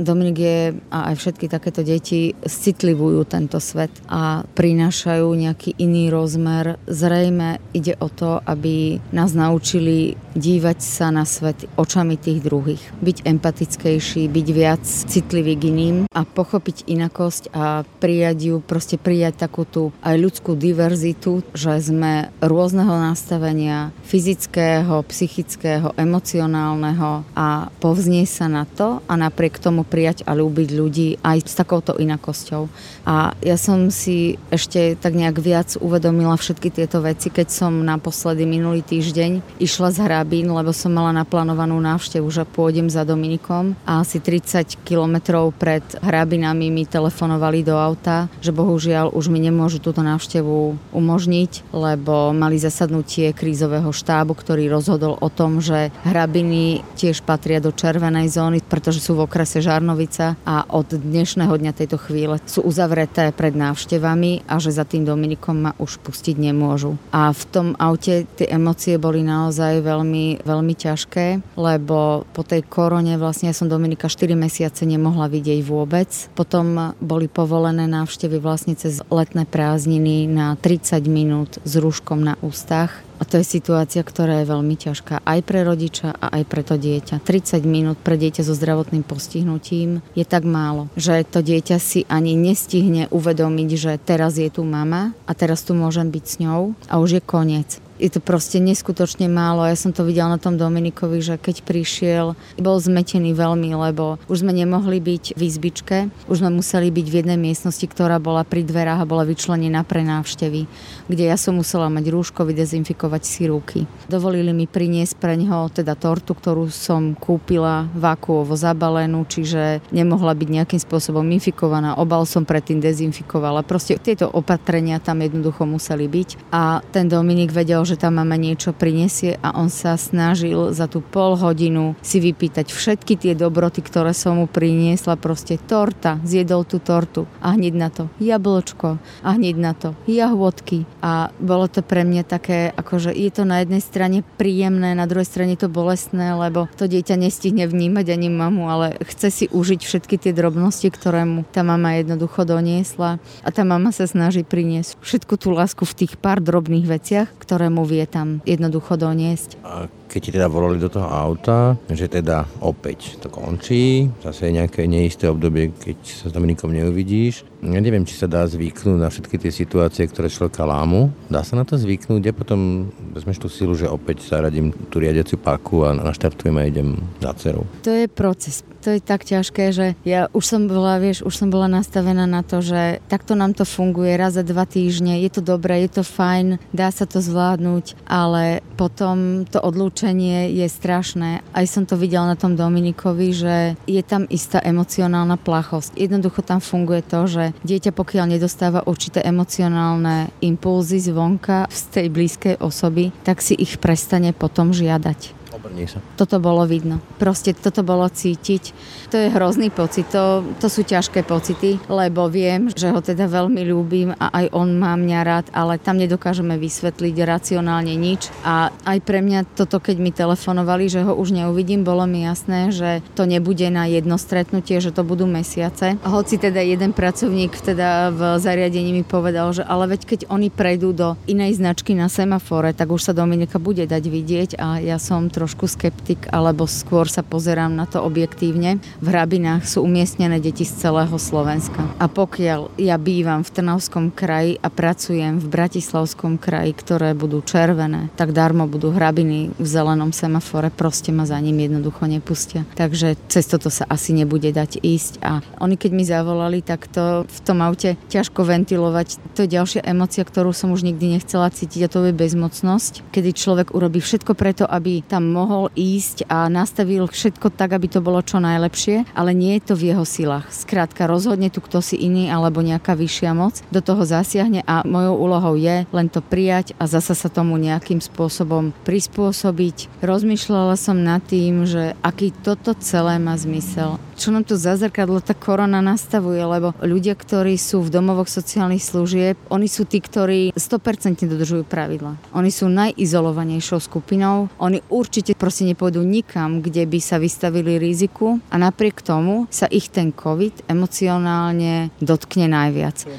Dominik 0.01 0.37
je 0.37 0.59
a 0.89 1.13
aj 1.13 1.15
všetky 1.17 1.45
takéto 1.45 1.85
deti 1.85 2.33
citlivujú 2.41 3.23
tento 3.29 3.61
svet 3.61 3.93
a 4.09 4.43
prinášajú 4.43 5.27
nejaký 5.29 5.77
iný 5.77 6.09
rozmer. 6.09 6.81
Zrejme 6.89 7.61
ide 7.71 7.95
o 8.01 8.09
to, 8.09 8.41
aby 8.41 8.97
nás 9.13 9.37
naučili 9.37 10.17
dívať 10.33 10.77
sa 10.81 11.13
na 11.13 11.27
svet 11.27 11.69
očami 11.77 12.17
tých 12.17 12.41
druhých. 12.41 12.81
Byť 12.99 13.17
empatickejší, 13.27 14.25
byť 14.31 14.47
viac 14.49 14.83
citlivý 14.83 15.53
k 15.59 15.63
iným 15.69 15.97
a 16.09 16.21
pochopiť 16.25 16.89
inakosť 16.89 17.43
a 17.53 17.85
prijať 18.01 18.37
ju, 18.41 18.55
proste 18.63 18.97
prijať 18.97 19.45
takú 19.45 19.67
tú 19.69 19.93
aj 20.01 20.15
ľudskú 20.17 20.57
diverzitu, 20.57 21.45
že 21.53 21.77
sme 21.77 22.33
rôzneho 22.41 22.91
nastavenia 22.97 23.93
fyzického, 24.07 25.03
psychického, 25.05 25.93
emocionálneho 25.95 27.23
a 27.37 27.69
povznie 27.77 28.25
sa 28.25 28.49
na 28.49 28.65
to 28.65 29.03
a 29.05 29.13
napriek 29.21 29.61
tomu 29.61 29.85
prijať 29.85 30.25
a 30.25 30.33
ľúbiť 30.33 30.69
ľudí 30.73 31.09
aj 31.21 31.37
s 31.45 31.53
takouto 31.53 31.93
inakosťou. 32.01 32.65
A 33.05 33.37
ja 33.45 33.57
som 33.61 33.93
si 33.93 34.41
ešte 34.49 34.97
tak 34.97 35.13
nejak 35.13 35.37
viac 35.37 35.69
uvedomila 35.77 36.33
všetky 36.33 36.73
tieto 36.73 37.05
veci, 37.05 37.29
keď 37.29 37.47
som 37.53 37.85
naposledy 37.85 38.49
minulý 38.49 38.81
týždeň 38.81 39.61
išla 39.61 39.93
z 39.93 40.09
Hrabín, 40.09 40.49
lebo 40.49 40.73
som 40.73 40.89
mala 40.89 41.13
naplánovanú 41.13 41.77
návštevu, 41.77 42.25
že 42.33 42.49
pôjdem 42.49 42.89
za 42.89 43.05
Dominikom 43.05 43.77
a 43.85 44.01
asi 44.01 44.17
30 44.17 44.81
km 44.81 45.11
kilometrov 45.11 45.51
pred 45.59 45.83
hrabinami 45.99 46.71
mi 46.71 46.87
telefonovali 46.87 47.67
do 47.67 47.75
auta, 47.75 48.31
že 48.39 48.55
bohužiaľ 48.55 49.11
už 49.11 49.27
mi 49.27 49.43
nemôžu 49.43 49.83
túto 49.83 49.99
návštevu 49.99 50.77
umožniť, 50.95 51.73
lebo 51.75 52.31
mali 52.31 52.55
zasadnutie 52.55 53.35
krízového 53.35 53.91
štábu, 53.91 54.31
ktorý 54.31 54.71
rozhodol 54.71 55.19
o 55.19 55.27
tom, 55.27 55.59
že 55.59 55.91
hrabiny 56.07 56.79
tiež 56.95 57.27
patria 57.27 57.59
do 57.59 57.75
červenej 57.75 58.31
zóny, 58.31 58.63
pretože 58.63 59.03
sú 59.03 59.10
v 59.15 59.23
okrese 59.27 59.59
Žarnovica 59.63 60.39
a 60.47 60.67
od 60.71 60.91
dnešného 60.91 61.51
dňa 61.51 61.71
tejto 61.75 61.97
chvíle 62.01 62.39
sú 62.47 62.63
uzavreté 62.65 63.31
pred 63.35 63.55
návštevami 63.55 64.45
a 64.47 64.57
že 64.57 64.75
za 64.75 64.83
tým 64.87 65.03
Dominikom 65.07 65.69
ma 65.69 65.71
už 65.77 66.01
pustiť 66.01 66.35
nemôžu. 66.39 66.97
A 67.13 67.31
v 67.31 67.43
tom 67.49 67.67
aute 67.77 68.25
tie 68.35 68.47
emócie 68.49 68.95
boli 68.95 69.21
naozaj 69.21 69.83
veľmi, 69.83 70.43
veľmi 70.43 70.73
ťažké, 70.75 71.43
lebo 71.55 72.23
po 72.31 72.43
tej 72.43 72.63
korone 72.65 73.15
vlastne 73.15 73.51
ja 73.51 73.55
som 73.55 73.71
Dominika 73.71 74.07
4 74.09 74.33
mesiace 74.35 74.83
nemohla 74.87 75.27
vidieť 75.27 75.59
vôbec. 75.63 76.09
Potom 76.33 76.95
boli 76.99 77.27
povolené 77.27 77.85
návštevy 77.87 78.39
vlastne 78.39 78.73
cez 78.75 79.03
letné 79.11 79.45
prázdniny 79.45 80.25
na 80.31 80.55
30 80.59 81.05
minút 81.07 81.59
s 81.63 81.73
rúškom 81.77 82.23
na 82.23 82.39
ústach. 82.41 83.10
A 83.21 83.23
to 83.23 83.37
je 83.37 83.45
situácia, 83.45 84.01
ktorá 84.01 84.41
je 84.41 84.49
veľmi 84.49 84.73
ťažká 84.81 85.21
aj 85.21 85.39
pre 85.45 85.61
rodiča 85.61 86.17
a 86.17 86.41
aj 86.41 86.43
pre 86.49 86.65
to 86.65 86.73
dieťa. 86.81 87.21
30 87.21 87.61
minút 87.69 88.01
pre 88.01 88.17
dieťa 88.17 88.41
so 88.41 88.57
zdravotným 88.57 89.05
postihnutím 89.05 90.01
je 90.17 90.25
tak 90.25 90.41
málo, 90.41 90.89
že 90.97 91.21
to 91.29 91.45
dieťa 91.45 91.77
si 91.77 92.01
ani 92.09 92.33
nestihne 92.33 93.05
uvedomiť, 93.13 93.69
že 93.77 93.93
teraz 94.01 94.41
je 94.41 94.49
tu 94.49 94.65
mama 94.65 95.13
a 95.29 95.37
teraz 95.37 95.61
tu 95.61 95.77
môžem 95.77 96.09
byť 96.09 96.25
s 96.25 96.35
ňou 96.41 96.73
a 96.89 96.97
už 96.97 97.21
je 97.21 97.21
koniec 97.21 97.77
Je 98.01 98.09
to 98.09 98.17
proste 98.17 98.57
neskutočne 98.57 99.29
málo. 99.29 99.61
Ja 99.61 99.77
som 99.77 99.93
to 99.93 100.01
videla 100.01 100.33
na 100.33 100.41
tom 100.41 100.57
Dominikovi, 100.57 101.21
že 101.21 101.37
keď 101.37 101.61
prišiel, 101.61 102.33
bol 102.57 102.81
zmetený 102.81 103.37
veľmi, 103.37 103.77
lebo 103.77 104.17
už 104.25 104.41
sme 104.41 104.57
nemohli 104.57 104.97
byť 104.97 105.37
v 105.37 105.41
izbičke, 105.45 105.97
už 106.25 106.41
sme 106.41 106.49
museli 106.49 106.89
byť 106.89 107.05
v 107.05 107.17
jednej 107.21 107.37
miestnosti, 107.37 107.85
ktorá 107.85 108.17
bola 108.17 108.41
pri 108.41 108.65
dverách 108.65 109.05
a 109.05 109.09
bola 109.09 109.21
vyčlenená 109.21 109.85
pre 109.85 110.01
návštevy, 110.01 110.65
kde 111.05 111.23
ja 111.29 111.37
som 111.37 111.61
musela 111.61 111.93
mať 111.93 112.09
rúško, 112.09 112.41
vydezinfikovať 112.41 113.21
si 113.21 113.45
ruky. 113.45 113.85
Dovolili 114.09 114.49
mi 114.49 114.65
priniesť 114.65 115.21
pre 115.21 115.37
neho 115.37 115.69
teda 115.69 115.93
tortu, 115.93 116.33
ktorú 116.33 116.73
som 116.73 117.13
kúpila 117.13 117.85
vakuovo 117.93 118.57
zabalenú, 118.57 119.29
čiže 119.29 119.85
nemohla 119.93 120.33
byť 120.33 120.49
nejakým 120.49 120.81
spôsobom 120.81 121.21
infikovaná. 121.37 122.01
Obal 122.01 122.25
som 122.25 122.49
predtým 122.49 122.81
dezinfikovala. 122.81 123.61
Proste 123.61 124.01
tieto 124.01 124.25
opatrenia 124.25 124.97
tam 124.97 125.21
jednoducho 125.21 125.69
museli 125.69 126.09
byť 126.09 126.49
a 126.49 126.81
ten 126.89 127.05
Dominik 127.05 127.53
vedel, 127.53 127.85
že 127.91 127.99
tá 127.99 128.07
mama 128.07 128.39
niečo 128.39 128.71
prinesie 128.71 129.35
a 129.43 129.51
on 129.59 129.67
sa 129.67 129.99
snažil 129.99 130.71
za 130.71 130.87
tú 130.87 131.03
pol 131.03 131.35
hodinu 131.35 131.99
si 131.99 132.23
vypýtať 132.23 132.71
všetky 132.71 133.19
tie 133.19 133.35
dobroty, 133.35 133.83
ktoré 133.83 134.15
som 134.15 134.39
mu 134.39 134.47
priniesla, 134.47 135.19
proste 135.19 135.59
torta, 135.59 136.15
zjedol 136.23 136.63
tú 136.63 136.79
tortu. 136.79 137.27
A 137.43 137.59
hneď 137.59 137.73
na 137.75 137.89
to 137.91 138.07
jablčko. 138.23 138.95
A 139.27 139.29
hneď 139.35 139.55
na 139.59 139.75
to 139.75 139.91
jahôdky. 140.07 140.87
A 141.03 141.35
bolo 141.43 141.67
to 141.67 141.83
pre 141.83 142.07
mňa 142.07 142.23
také, 142.23 142.71
akože 142.71 143.11
je 143.11 143.27
to 143.27 143.43
na 143.43 143.59
jednej 143.59 143.83
strane 143.83 144.23
príjemné, 144.39 144.95
na 144.95 145.03
druhej 145.03 145.27
strane 145.27 145.59
to 145.59 145.67
bolestné, 145.67 146.31
lebo 146.39 146.71
to 146.79 146.87
dieťa 146.87 147.19
nestihne 147.19 147.67
vnímať 147.67 148.07
ani 148.15 148.31
mamu, 148.31 148.71
ale 148.71 148.87
chce 149.03 149.27
si 149.27 149.45
užiť 149.51 149.81
všetky 149.83 150.15
tie 150.15 150.31
drobnosti, 150.31 150.87
ktoré 150.87 151.27
mu 151.27 151.43
tá 151.43 151.67
mama 151.67 151.99
jednoducho 151.99 152.47
doniesla. 152.47 153.19
A 153.43 153.49
tá 153.51 153.67
mama 153.67 153.91
sa 153.91 154.07
snaží 154.07 154.47
priniesť 154.47 154.95
všetku 155.03 155.35
tú 155.35 155.51
lásku 155.51 155.83
v 155.83 155.97
tých 156.05 156.13
pár 156.15 156.39
drobných 156.39 156.87
veciach, 156.87 157.27
ktoré 157.41 157.67
mu 157.67 157.80
vie 157.85 158.03
tam 158.07 158.41
jednoducho 158.43 158.97
doniesť. 158.97 159.61
A 159.65 159.87
keď 160.11 160.19
ti 160.19 160.31
teda 160.35 160.47
volali 160.51 160.81
do 160.81 160.91
toho 160.91 161.07
auta, 161.07 161.79
že 161.87 162.11
teda 162.11 162.43
opäť 162.59 163.21
to 163.21 163.31
končí, 163.31 164.11
zase 164.19 164.49
je 164.49 164.57
nejaké 164.59 164.83
neisté 164.89 165.31
obdobie, 165.31 165.71
keď 165.71 165.97
sa 166.03 166.25
s 166.27 166.35
Dominikom 166.35 166.73
neuvidíš. 166.73 167.47
Ja 167.61 167.77
neviem, 167.77 168.05
či 168.09 168.17
sa 168.17 168.25
dá 168.25 168.41
zvyknúť 168.49 168.97
na 168.97 169.13
všetky 169.13 169.37
tie 169.37 169.53
situácie, 169.53 170.09
ktoré 170.09 170.33
človeka 170.33 170.65
lámu. 170.65 171.13
Dá 171.29 171.45
sa 171.45 171.53
na 171.53 171.61
to 171.61 171.77
zvyknúť, 171.77 172.17
kde 172.17 172.33
potom 172.33 172.89
vezmeš 173.13 173.37
tú 173.37 173.47
silu, 173.53 173.77
že 173.77 173.85
opäť 173.85 174.25
zaradím 174.25 174.73
tú 174.89 174.97
riadiaciu 174.97 175.37
paku 175.37 175.85
a 175.85 175.93
naštartujem 175.93 176.57
a 176.57 176.65
idem 176.65 176.97
za 177.21 177.31
dcerou. 177.37 177.63
To 177.85 177.93
je 177.93 178.09
proces 178.09 178.65
to 178.81 178.97
je 178.97 178.99
tak 178.99 179.21
ťažké, 179.21 179.69
že 179.69 179.93
ja 180.01 180.25
už 180.33 180.41
som 180.41 180.61
bola, 180.65 180.97
vieš, 180.97 181.21
už 181.21 181.37
som 181.37 181.53
bola 181.53 181.69
nastavená 181.69 182.25
na 182.25 182.41
to, 182.41 182.65
že 182.65 182.97
takto 183.05 183.37
nám 183.37 183.53
to 183.53 183.61
funguje 183.61 184.17
raz 184.17 184.33
za 184.33 184.41
dva 184.41 184.65
týždne, 184.65 185.21
je 185.21 185.29
to 185.29 185.45
dobré, 185.45 185.85
je 185.85 186.01
to 186.01 186.03
fajn, 186.03 186.57
dá 186.73 186.89
sa 186.89 187.05
to 187.05 187.21
zvládnuť, 187.21 188.09
ale 188.09 188.65
potom 188.73 189.45
to 189.45 189.61
odlúčenie 189.61 190.49
je 190.57 190.65
strašné. 190.65 191.45
Aj 191.53 191.65
som 191.69 191.85
to 191.85 191.93
videla 191.93 192.33
na 192.33 192.33
tom 192.33 192.57
Dominikovi, 192.57 193.29
že 193.29 193.55
je 193.85 194.01
tam 194.01 194.25
istá 194.33 194.57
emocionálna 194.65 195.37
plachosť. 195.37 195.93
Jednoducho 195.93 196.41
tam 196.41 196.57
funguje 196.57 197.05
to, 197.05 197.29
že 197.29 197.50
dieťa 197.63 197.91
pokiaľ 197.91 198.37
nedostáva 198.37 198.87
určité 198.87 199.21
emocionálne 199.25 200.31
impulzy 200.39 201.03
zvonka 201.03 201.67
z 201.67 201.81
tej 201.91 202.07
blízkej 202.11 202.55
osoby, 202.63 203.11
tak 203.27 203.43
si 203.43 203.57
ich 203.57 203.77
prestane 203.77 204.31
potom 204.31 204.71
žiadať. 204.71 205.40
Obrni 205.61 205.85
sa. 205.85 206.01
Toto 206.17 206.41
bolo 206.41 206.65
vidno. 206.65 206.97
Proste 207.21 207.53
toto 207.53 207.85
bolo 207.85 208.09
cítiť. 208.09 208.73
To 209.13 209.15
je 209.15 209.29
hrozný 209.29 209.69
pocit. 209.69 210.09
To, 210.09 210.41
to 210.57 210.65
sú 210.73 210.81
ťažké 210.81 211.21
pocity, 211.21 211.77
lebo 211.85 212.25
viem, 212.33 212.73
že 212.73 212.89
ho 212.89 212.97
teda 212.97 213.29
veľmi 213.29 213.61
ľúbim 213.69 214.09
a 214.17 214.41
aj 214.41 214.45
on 214.57 214.81
má 214.81 214.97
mňa 214.97 215.19
rád, 215.21 215.45
ale 215.53 215.77
tam 215.77 216.01
nedokážeme 216.01 216.57
vysvetliť 216.57 217.15
racionálne 217.21 217.93
nič. 217.93 218.33
A 218.41 218.73
aj 218.89 219.05
pre 219.05 219.21
mňa 219.21 219.53
toto, 219.53 219.77
keď 219.77 220.01
mi 220.01 220.09
telefonovali, 220.09 220.89
že 220.89 221.05
ho 221.05 221.13
už 221.13 221.29
neuvidím, 221.37 221.85
bolo 221.85 222.09
mi 222.09 222.25
jasné, 222.25 222.73
že 222.73 223.05
to 223.13 223.29
nebude 223.29 223.69
na 223.69 223.85
jedno 223.85 224.17
stretnutie, 224.17 224.81
že 224.81 224.89
to 224.89 225.05
budú 225.05 225.29
mesiace. 225.29 226.01
Hoci 226.01 226.41
teda 226.41 226.57
jeden 226.65 226.89
pracovník 226.89 227.53
teda 227.61 228.09
v 228.09 228.21
zariadení 228.41 228.97
mi 228.97 229.05
povedal, 229.05 229.53
že 229.53 229.61
ale 229.61 229.93
veď 229.93 230.09
keď 230.09 230.19
oni 230.33 230.49
prejdú 230.49 230.89
do 230.89 231.13
inej 231.29 231.61
značky 231.61 231.93
na 231.93 232.09
semafore, 232.09 232.73
tak 232.73 232.89
už 232.89 233.05
sa 233.05 233.13
Dominika 233.13 233.61
bude 233.61 233.85
dať 233.85 234.03
vidieť 234.09 234.49
a 234.57 234.81
ja 234.81 234.97
som 234.97 235.29
trošku 235.29 235.50
trošku 235.51 235.67
skeptik, 235.67 236.31
alebo 236.31 236.63
skôr 236.63 237.11
sa 237.11 237.27
pozerám 237.27 237.75
na 237.75 237.83
to 237.83 237.99
objektívne. 237.99 238.79
V 239.03 239.11
Hrabinách 239.11 239.67
sú 239.67 239.83
umiestnené 239.83 240.39
deti 240.39 240.63
z 240.63 240.87
celého 240.87 241.11
Slovenska. 241.19 241.91
A 241.99 242.07
pokiaľ 242.07 242.79
ja 242.79 242.95
bývam 242.95 243.43
v 243.43 243.51
Trnavskom 243.51 244.15
kraji 244.15 244.63
a 244.63 244.71
pracujem 244.71 245.43
v 245.43 245.51
Bratislavskom 245.51 246.39
kraji, 246.39 246.71
ktoré 246.71 247.11
budú 247.11 247.43
červené, 247.43 248.07
tak 248.15 248.31
darmo 248.31 248.63
budú 248.63 248.95
Hrabiny 248.95 249.51
v 249.59 249.67
zelenom 249.67 250.15
semafore, 250.15 250.71
proste 250.71 251.11
ma 251.11 251.27
za 251.27 251.35
ním 251.43 251.67
jednoducho 251.67 252.07
nepustia. 252.07 252.63
Takže 252.79 253.19
cez 253.27 253.43
toto 253.51 253.67
sa 253.67 253.83
asi 253.91 254.15
nebude 254.15 254.55
dať 254.55 254.79
ísť. 254.79 255.19
A 255.19 255.43
oni 255.59 255.75
keď 255.75 255.91
mi 255.91 256.07
zavolali, 256.07 256.63
tak 256.63 256.87
to 256.87 257.27
v 257.27 257.39
tom 257.43 257.59
aute 257.59 257.99
ťažko 258.07 258.47
ventilovať. 258.47 259.19
To 259.35 259.43
je 259.43 259.51
ďalšia 259.51 259.83
emocia, 259.83 260.23
ktorú 260.23 260.55
som 260.55 260.71
už 260.71 260.87
nikdy 260.87 261.19
nechcela 261.19 261.51
cítiť 261.51 261.83
a 261.83 261.91
to 261.91 262.07
je 262.07 262.15
bezmocnosť, 262.15 263.11
kedy 263.11 263.35
človek 263.35 263.67
urobí 263.75 263.99
všetko 263.99 264.31
preto, 264.31 264.63
aby 264.63 265.03
tam 265.03 265.27
mohol 265.27 265.40
ísť 265.71 266.27
a 266.27 266.49
nastavil 266.51 267.05
všetko 267.07 267.53
tak, 267.53 267.77
aby 267.77 267.87
to 267.87 267.99
bolo 268.03 268.19
čo 268.25 268.41
najlepšie, 268.41 269.09
ale 269.15 269.31
nie 269.31 269.57
je 269.57 269.71
to 269.71 269.73
v 269.77 269.93
jeho 269.93 270.05
silách. 270.05 270.49
Skrátka, 270.51 271.07
rozhodne 271.07 271.53
tu 271.53 271.63
kto 271.63 271.79
si 271.79 271.95
iný 271.97 272.27
alebo 272.27 272.59
nejaká 272.65 272.97
vyššia 272.97 273.31
moc 273.31 273.61
do 273.69 273.79
toho 273.79 274.03
zasiahne 274.03 274.65
a 274.65 274.83
mojou 274.83 275.15
úlohou 275.17 275.55
je 275.57 275.85
len 275.89 276.07
to 276.09 276.19
prijať 276.19 276.73
a 276.77 276.85
zasa 276.89 277.13
sa 277.13 277.29
tomu 277.31 277.55
nejakým 277.57 278.03
spôsobom 278.03 278.75
prispôsobiť. 278.83 280.01
Rozmýšľala 280.03 280.75
som 280.75 280.99
nad 280.99 281.23
tým, 281.23 281.63
že 281.69 281.93
aký 282.01 282.33
toto 282.33 282.73
celé 282.77 283.17
má 283.21 283.37
zmysel 283.37 284.01
čo 284.21 284.29
nám 284.29 284.45
tu 284.45 284.53
zazrkadlo 284.53 285.17
tá 285.25 285.33
korona 285.33 285.81
nastavuje, 285.81 286.37
lebo 286.37 286.77
ľudia, 286.77 287.17
ktorí 287.17 287.57
sú 287.57 287.81
v 287.81 287.89
domovoch 287.89 288.29
sociálnych 288.29 288.85
služieb, 288.85 289.33
oni 289.49 289.65
sú 289.65 289.89
tí, 289.89 289.97
ktorí 289.97 290.53
100% 290.53 291.25
dodržujú 291.25 291.65
pravidla. 291.65 292.21
Oni 292.37 292.53
sú 292.53 292.69
najizolovanejšou 292.69 293.81
skupinou, 293.81 294.45
oni 294.61 294.85
určite 294.93 295.33
proste 295.33 295.65
nepôjdu 295.65 296.05
nikam, 296.05 296.61
kde 296.61 296.85
by 296.85 297.01
sa 297.01 297.17
vystavili 297.17 297.81
riziku 297.81 298.37
a 298.53 298.61
napriek 298.61 299.01
tomu 299.01 299.49
sa 299.49 299.65
ich 299.73 299.89
ten 299.89 300.13
COVID 300.13 300.69
emocionálne 300.69 301.89
dotkne 301.97 302.45
najviac. 302.45 303.09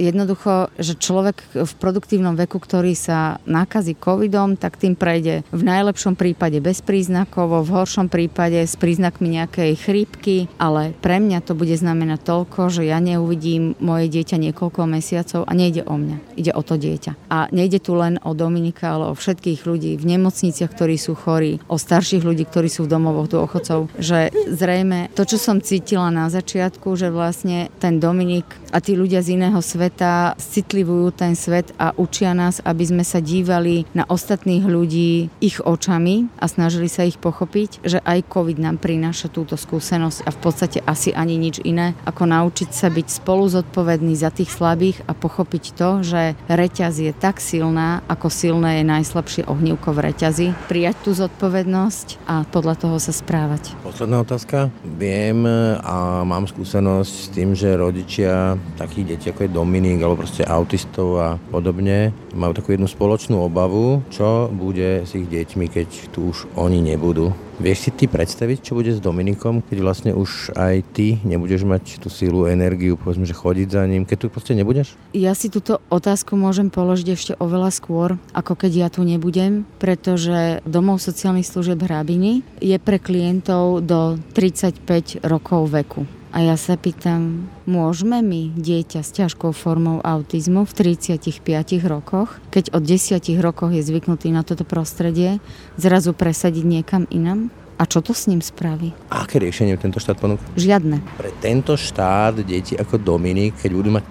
Jednoducho, 0.00 0.72
že 0.80 0.96
človek 0.96 1.44
v 1.52 1.72
produktívnom 1.76 2.32
veku, 2.32 2.56
ktorý 2.56 2.96
sa 2.96 3.36
nakazí 3.44 3.92
covidom, 3.92 4.56
tak 4.56 4.80
tým 4.80 4.96
prejde 4.96 5.44
v 5.52 5.62
najlepšom 5.68 6.16
prípade 6.16 6.64
bezpríznakovo, 6.64 7.60
v 7.60 7.70
horšom 7.76 8.08
prípade 8.08 8.64
s 8.64 8.72
príznakmi 8.80 9.36
nejakej 9.36 9.76
chrípky, 9.76 10.29
roky, 10.30 10.48
ale 10.58 10.94
pre 11.02 11.18
mňa 11.18 11.42
to 11.42 11.58
bude 11.58 11.74
znamenať 11.74 12.22
toľko, 12.22 12.70
že 12.70 12.82
ja 12.86 13.02
neuvidím 13.02 13.74
moje 13.82 14.06
dieťa 14.06 14.36
niekoľko 14.38 14.86
mesiacov 14.86 15.40
a 15.46 15.52
nejde 15.52 15.82
o 15.86 15.94
mňa, 15.98 16.16
ide 16.38 16.52
o 16.54 16.62
to 16.62 16.78
dieťa. 16.78 17.12
A 17.30 17.50
nejde 17.50 17.82
tu 17.82 17.98
len 17.98 18.22
o 18.22 18.32
Dominika, 18.34 18.94
ale 18.94 19.10
o 19.10 19.18
všetkých 19.18 19.66
ľudí 19.66 19.98
v 19.98 20.04
nemocniciach, 20.16 20.70
ktorí 20.70 20.96
sú 20.96 21.18
chorí, 21.18 21.58
o 21.66 21.76
starších 21.76 22.22
ľudí, 22.22 22.46
ktorí 22.46 22.70
sú 22.70 22.86
v 22.86 22.92
domovoch 22.92 23.26
dôchodcov, 23.30 23.90
že 23.98 24.30
zrejme 24.50 25.10
to, 25.18 25.26
čo 25.26 25.38
som 25.40 25.58
cítila 25.58 26.08
na 26.14 26.30
začiatku, 26.30 26.94
že 26.94 27.10
vlastne 27.10 27.72
ten 27.82 27.98
Dominik 27.98 28.46
a 28.70 28.78
tí 28.78 28.94
ľudia 28.94 29.20
z 29.20 29.34
iného 29.34 29.58
sveta 29.58 30.38
citlivujú 30.38 31.10
ten 31.10 31.34
svet 31.34 31.74
a 31.76 31.90
učia 31.98 32.32
nás, 32.32 32.62
aby 32.62 32.84
sme 32.86 33.04
sa 33.04 33.18
dívali 33.18 33.84
na 33.92 34.06
ostatných 34.06 34.62
ľudí 34.62 35.28
ich 35.42 35.58
očami 35.58 36.30
a 36.38 36.46
snažili 36.46 36.86
sa 36.86 37.02
ich 37.02 37.18
pochopiť, 37.18 37.82
že 37.82 37.98
aj 38.02 38.30
COVID 38.30 38.58
nám 38.62 38.78
prináša 38.78 39.26
túto 39.28 39.58
skúsenosť 39.58 40.19
a 40.24 40.30
v 40.32 40.38
podstate 40.40 40.78
asi 40.84 41.12
ani 41.12 41.36
nič 41.36 41.62
iné, 41.62 41.92
ako 42.04 42.28
naučiť 42.28 42.70
sa 42.70 42.88
byť 42.88 43.06
spolu 43.08 43.48
zodpovedný 43.48 44.14
za 44.16 44.32
tých 44.32 44.52
slabých 44.52 45.02
a 45.08 45.12
pochopiť 45.16 45.64
to, 45.76 45.90
že 46.04 46.22
reťaz 46.48 46.94
je 47.00 47.12
tak 47.16 47.42
silná, 47.42 48.04
ako 48.06 48.28
silné 48.30 48.80
je 48.80 48.84
najslabšie 48.88 49.42
ohnívko 49.48 49.92
v 49.96 50.12
reťazi. 50.12 50.46
Prijať 50.68 50.96
tú 51.04 51.10
zodpovednosť 51.16 52.22
a 52.28 52.44
podľa 52.48 52.74
toho 52.80 52.96
sa 53.02 53.12
správať. 53.14 53.74
Posledná 53.84 54.22
otázka. 54.22 54.72
Viem 54.84 55.44
a 55.80 56.22
mám 56.22 56.46
skúsenosť 56.46 57.12
s 57.12 57.26
tým, 57.32 57.56
že 57.56 57.78
rodičia 57.78 58.56
takých 58.76 59.16
detí 59.16 59.26
ako 59.30 59.46
je 59.46 59.54
Dominik 59.54 59.98
alebo 60.02 60.22
proste 60.22 60.44
autistov 60.46 61.18
a 61.18 61.28
podobne 61.50 62.12
majú 62.34 62.52
takú 62.54 62.74
jednu 62.74 62.86
spoločnú 62.86 63.40
obavu, 63.40 64.04
čo 64.12 64.50
bude 64.52 65.02
s 65.04 65.14
ich 65.16 65.26
deťmi, 65.26 65.66
keď 65.66 65.88
tu 66.14 66.30
už 66.30 66.46
oni 66.56 66.80
nebudú. 66.80 67.32
Vieš 67.60 67.78
si 67.84 67.90
ty 67.92 68.08
predstaviť, 68.08 68.64
čo 68.64 68.72
bude 68.72 68.88
s 68.88 69.04
Dominikom, 69.04 69.60
keď 69.60 69.78
vlastne 69.84 70.12
už 70.16 70.56
aj 70.56 70.80
ty 70.96 71.20
nebudeš 71.28 71.68
mať 71.68 72.00
tú 72.00 72.08
sílu, 72.08 72.48
energiu, 72.48 72.96
povedzme, 72.96 73.28
že 73.28 73.36
chodiť 73.36 73.68
za 73.68 73.84
ním, 73.84 74.08
keď 74.08 74.16
tu 74.16 74.26
proste 74.32 74.56
nebudeš? 74.56 74.96
Ja 75.12 75.36
si 75.36 75.52
túto 75.52 75.84
otázku 75.92 76.40
môžem 76.40 76.72
položiť 76.72 77.08
ešte 77.12 77.32
oveľa 77.36 77.68
skôr, 77.68 78.16
ako 78.32 78.56
keď 78.56 78.72
ja 78.72 78.88
tu 78.88 79.04
nebudem, 79.04 79.68
pretože 79.76 80.64
domov 80.64 81.04
sociálnych 81.04 81.44
služieb 81.44 81.84
Hrabiny 81.84 82.40
je 82.64 82.80
pre 82.80 82.96
klientov 82.96 83.84
do 83.84 84.16
35 84.32 85.20
rokov 85.20 85.68
veku. 85.68 86.08
A 86.30 86.46
ja 86.46 86.54
sa 86.54 86.78
pýtam, 86.78 87.50
môžeme 87.66 88.22
my 88.22 88.54
dieťa 88.54 89.02
s 89.02 89.10
ťažkou 89.18 89.50
formou 89.50 89.98
autizmu 89.98 90.62
v 90.62 90.94
35 90.94 91.42
rokoch, 91.90 92.38
keď 92.54 92.70
od 92.70 92.86
10 92.86 93.18
rokoch 93.42 93.74
je 93.74 93.82
zvyknutý 93.82 94.30
na 94.30 94.46
toto 94.46 94.62
prostredie, 94.62 95.42
zrazu 95.74 96.14
presadiť 96.14 96.62
niekam 96.62 97.02
inam? 97.10 97.50
A 97.82 97.88
čo 97.88 97.98
to 97.98 98.14
s 98.14 98.30
ním 98.30 98.44
spraví? 98.44 98.94
Aké 99.10 99.42
riešenie 99.42 99.74
tento 99.74 99.98
štát 99.98 100.22
ponúka? 100.22 100.44
Žiadne. 100.54 101.02
Pre 101.18 101.32
tento 101.42 101.74
štát 101.74 102.38
deti 102.46 102.78
ako 102.78 103.00
Dominik, 103.00 103.58
keď 103.58 103.70
budú 103.74 103.90
mať 103.90 104.04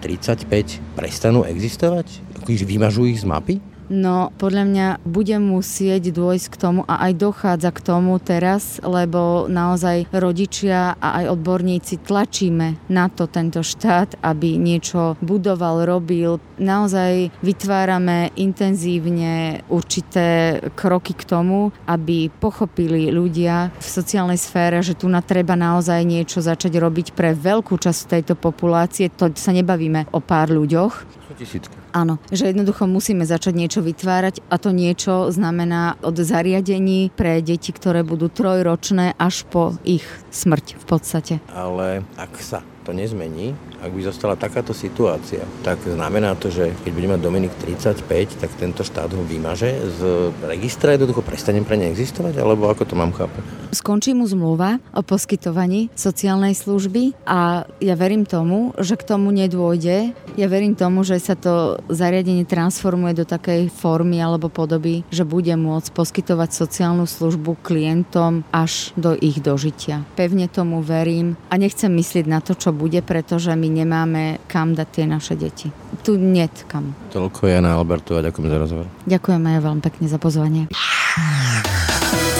35, 0.43 0.99
prestanú 0.99 1.47
existovať? 1.47 2.19
Vymažú 2.49 3.07
ich 3.07 3.23
z 3.23 3.29
mapy? 3.29 3.61
No, 3.89 4.29
podľa 4.37 4.63
mňa 4.69 4.87
bude 5.01 5.33
musieť 5.41 6.13
dôjsť 6.13 6.47
k 6.53 6.59
tomu 6.61 6.81
a 6.85 7.09
aj 7.09 7.13
dochádza 7.17 7.73
k 7.73 7.81
tomu 7.81 8.21
teraz, 8.21 8.77
lebo 8.85 9.49
naozaj 9.49 10.05
rodičia 10.13 10.93
a 11.01 11.25
aj 11.25 11.33
odborníci 11.33 12.05
tlačíme 12.05 12.77
na 12.85 13.09
to 13.09 13.25
tento 13.25 13.65
štát, 13.65 14.21
aby 14.21 14.61
niečo 14.61 15.17
budoval, 15.25 15.89
robil. 15.89 16.37
Naozaj 16.61 17.33
vytvárame 17.41 18.29
intenzívne 18.37 19.65
určité 19.73 20.61
kroky 20.77 21.17
k 21.17 21.25
tomu, 21.25 21.73
aby 21.89 22.29
pochopili 22.29 23.09
ľudia 23.09 23.73
v 23.73 23.87
sociálnej 23.89 24.37
sfére, 24.37 24.85
že 24.85 24.93
tu 24.93 25.09
na 25.09 25.25
treba 25.25 25.57
naozaj 25.57 26.05
niečo 26.05 26.45
začať 26.45 26.77
robiť 26.77 27.17
pre 27.17 27.33
veľkú 27.33 27.73
časť 27.73 28.01
tejto 28.05 28.33
populácie. 28.37 29.09
To 29.17 29.33
sa 29.33 29.49
nebavíme 29.49 30.13
o 30.13 30.21
pár 30.21 30.53
ľuďoch, 30.53 31.18
tisícky. 31.39 31.71
Áno, 31.95 32.19
že 32.27 32.51
jednoducho 32.51 32.83
musíme 32.83 33.23
začať 33.23 33.55
niečo 33.55 33.79
vytvárať 33.79 34.43
a 34.51 34.59
to 34.59 34.75
niečo 34.75 35.31
znamená 35.31 35.95
od 36.03 36.19
zariadení 36.19 37.15
pre 37.15 37.39
deti, 37.39 37.71
ktoré 37.71 38.03
budú 38.03 38.27
trojročné 38.27 39.15
až 39.15 39.47
po 39.47 39.79
ich 39.87 40.03
smrť 40.35 40.75
v 40.75 40.85
podstate. 40.85 41.33
Ale 41.55 42.03
ak 42.19 42.35
sa 42.43 42.59
to 42.83 42.91
nezmení, 42.91 43.55
ak 43.79 43.91
by 43.95 44.01
zostala 44.03 44.35
takáto 44.35 44.75
situácia, 44.75 45.43
tak 45.63 45.79
znamená 45.87 46.35
to, 46.35 46.51
že 46.51 46.75
keď 46.83 46.91
bude 46.91 47.07
mať 47.15 47.21
Dominik 47.23 47.53
35, 47.63 48.39
tak 48.43 48.51
tento 48.59 48.83
štát 48.83 49.11
ho 49.15 49.23
vymaže 49.23 49.71
z 49.95 49.99
registra, 50.43 50.95
jednoducho 50.95 51.23
prestane 51.23 51.63
pre 51.63 51.79
ne 51.79 51.87
existovať, 51.87 52.35
alebo 52.39 52.67
ako 52.67 52.83
to 52.83 52.95
mám 52.99 53.15
chápať? 53.15 53.41
Skončí 53.71 54.17
mu 54.17 54.25
zmluva 54.25 54.81
o 54.91 55.05
poskytovaní 55.05 55.93
sociálnej 55.93 56.57
služby 56.57 57.15
a 57.23 57.69
ja 57.79 57.95
verím 57.95 58.25
tomu, 58.25 58.73
že 58.81 58.97
k 58.97 59.07
tomu 59.15 59.29
nedôjde. 59.29 60.11
Ja 60.35 60.47
verím 60.49 60.73
tomu, 60.73 61.05
že 61.05 61.21
sa 61.21 61.37
to 61.37 61.79
zariadenie 61.87 62.43
transformuje 62.49 63.13
do 63.13 63.25
takej 63.29 63.69
formy 63.69 64.17
alebo 64.19 64.49
podoby, 64.49 65.05
že 65.13 65.23
bude 65.23 65.53
môcť 65.53 65.93
poskytovať 65.93 66.49
sociálnu 66.49 67.05
službu 67.05 67.61
klientom 67.61 68.41
až 68.49 68.91
do 68.97 69.13
ich 69.13 69.37
dožitia. 69.37 70.01
Pevne 70.17 70.49
tomu 70.49 70.81
verím 70.81 71.37
a 71.53 71.55
nechcem 71.61 71.93
myslieť 71.93 72.25
na 72.25 72.41
to, 72.41 72.57
čo 72.57 72.73
bude, 72.73 72.99
pretože 73.05 73.53
my 73.53 73.68
nemáme 73.69 74.43
kam 74.49 74.73
dať 74.73 74.87
tie 74.89 75.05
naše 75.05 75.37
deti. 75.37 75.69
Tu 76.01 76.17
net 76.17 76.65
kam. 76.65 76.91
Toľko 77.13 77.47
Jana 77.47 77.77
Albertová, 77.77 78.25
ďakujem 78.25 78.47
za 78.49 78.57
rozhovor. 78.57 78.85
Ďakujem 79.05 79.41
aj 79.45 79.57
veľmi 79.61 79.81
pekne 79.85 80.05
za 80.09 80.17
pozvanie. 80.17 80.63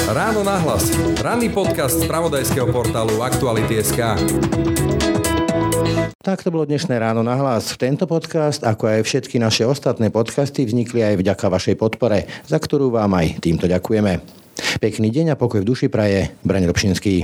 Ráno 0.10 0.42
nahlas. 0.42 0.90
Ranný 1.22 1.54
podcast 1.54 2.02
z 2.02 2.10
pravodajského 2.10 2.66
portálu 2.74 3.22
Aktuality.sk. 3.22 4.18
Tak 6.20 6.44
to 6.44 6.52
bolo 6.52 6.68
dnešné 6.68 7.00
ráno 7.00 7.24
na 7.24 7.38
hlas. 7.38 7.74
Tento 7.80 8.04
podcast, 8.04 8.62
ako 8.62 8.92
aj 8.92 9.08
všetky 9.08 9.40
naše 9.40 9.64
ostatné 9.64 10.12
podcasty, 10.12 10.68
vznikli 10.68 11.02
aj 11.02 11.16
vďaka 11.22 11.46
vašej 11.48 11.76
podpore, 11.80 12.28
za 12.44 12.60
ktorú 12.60 12.92
vám 12.92 13.16
aj 13.18 13.40
týmto 13.40 13.66
ďakujeme. 13.66 14.20
Pekný 14.84 15.10
deň 15.10 15.34
a 15.34 15.40
pokoj 15.40 15.64
v 15.64 15.70
duši 15.70 15.88
praje. 15.88 16.36
Braň 16.44 16.68
Robšinský. 16.70 17.24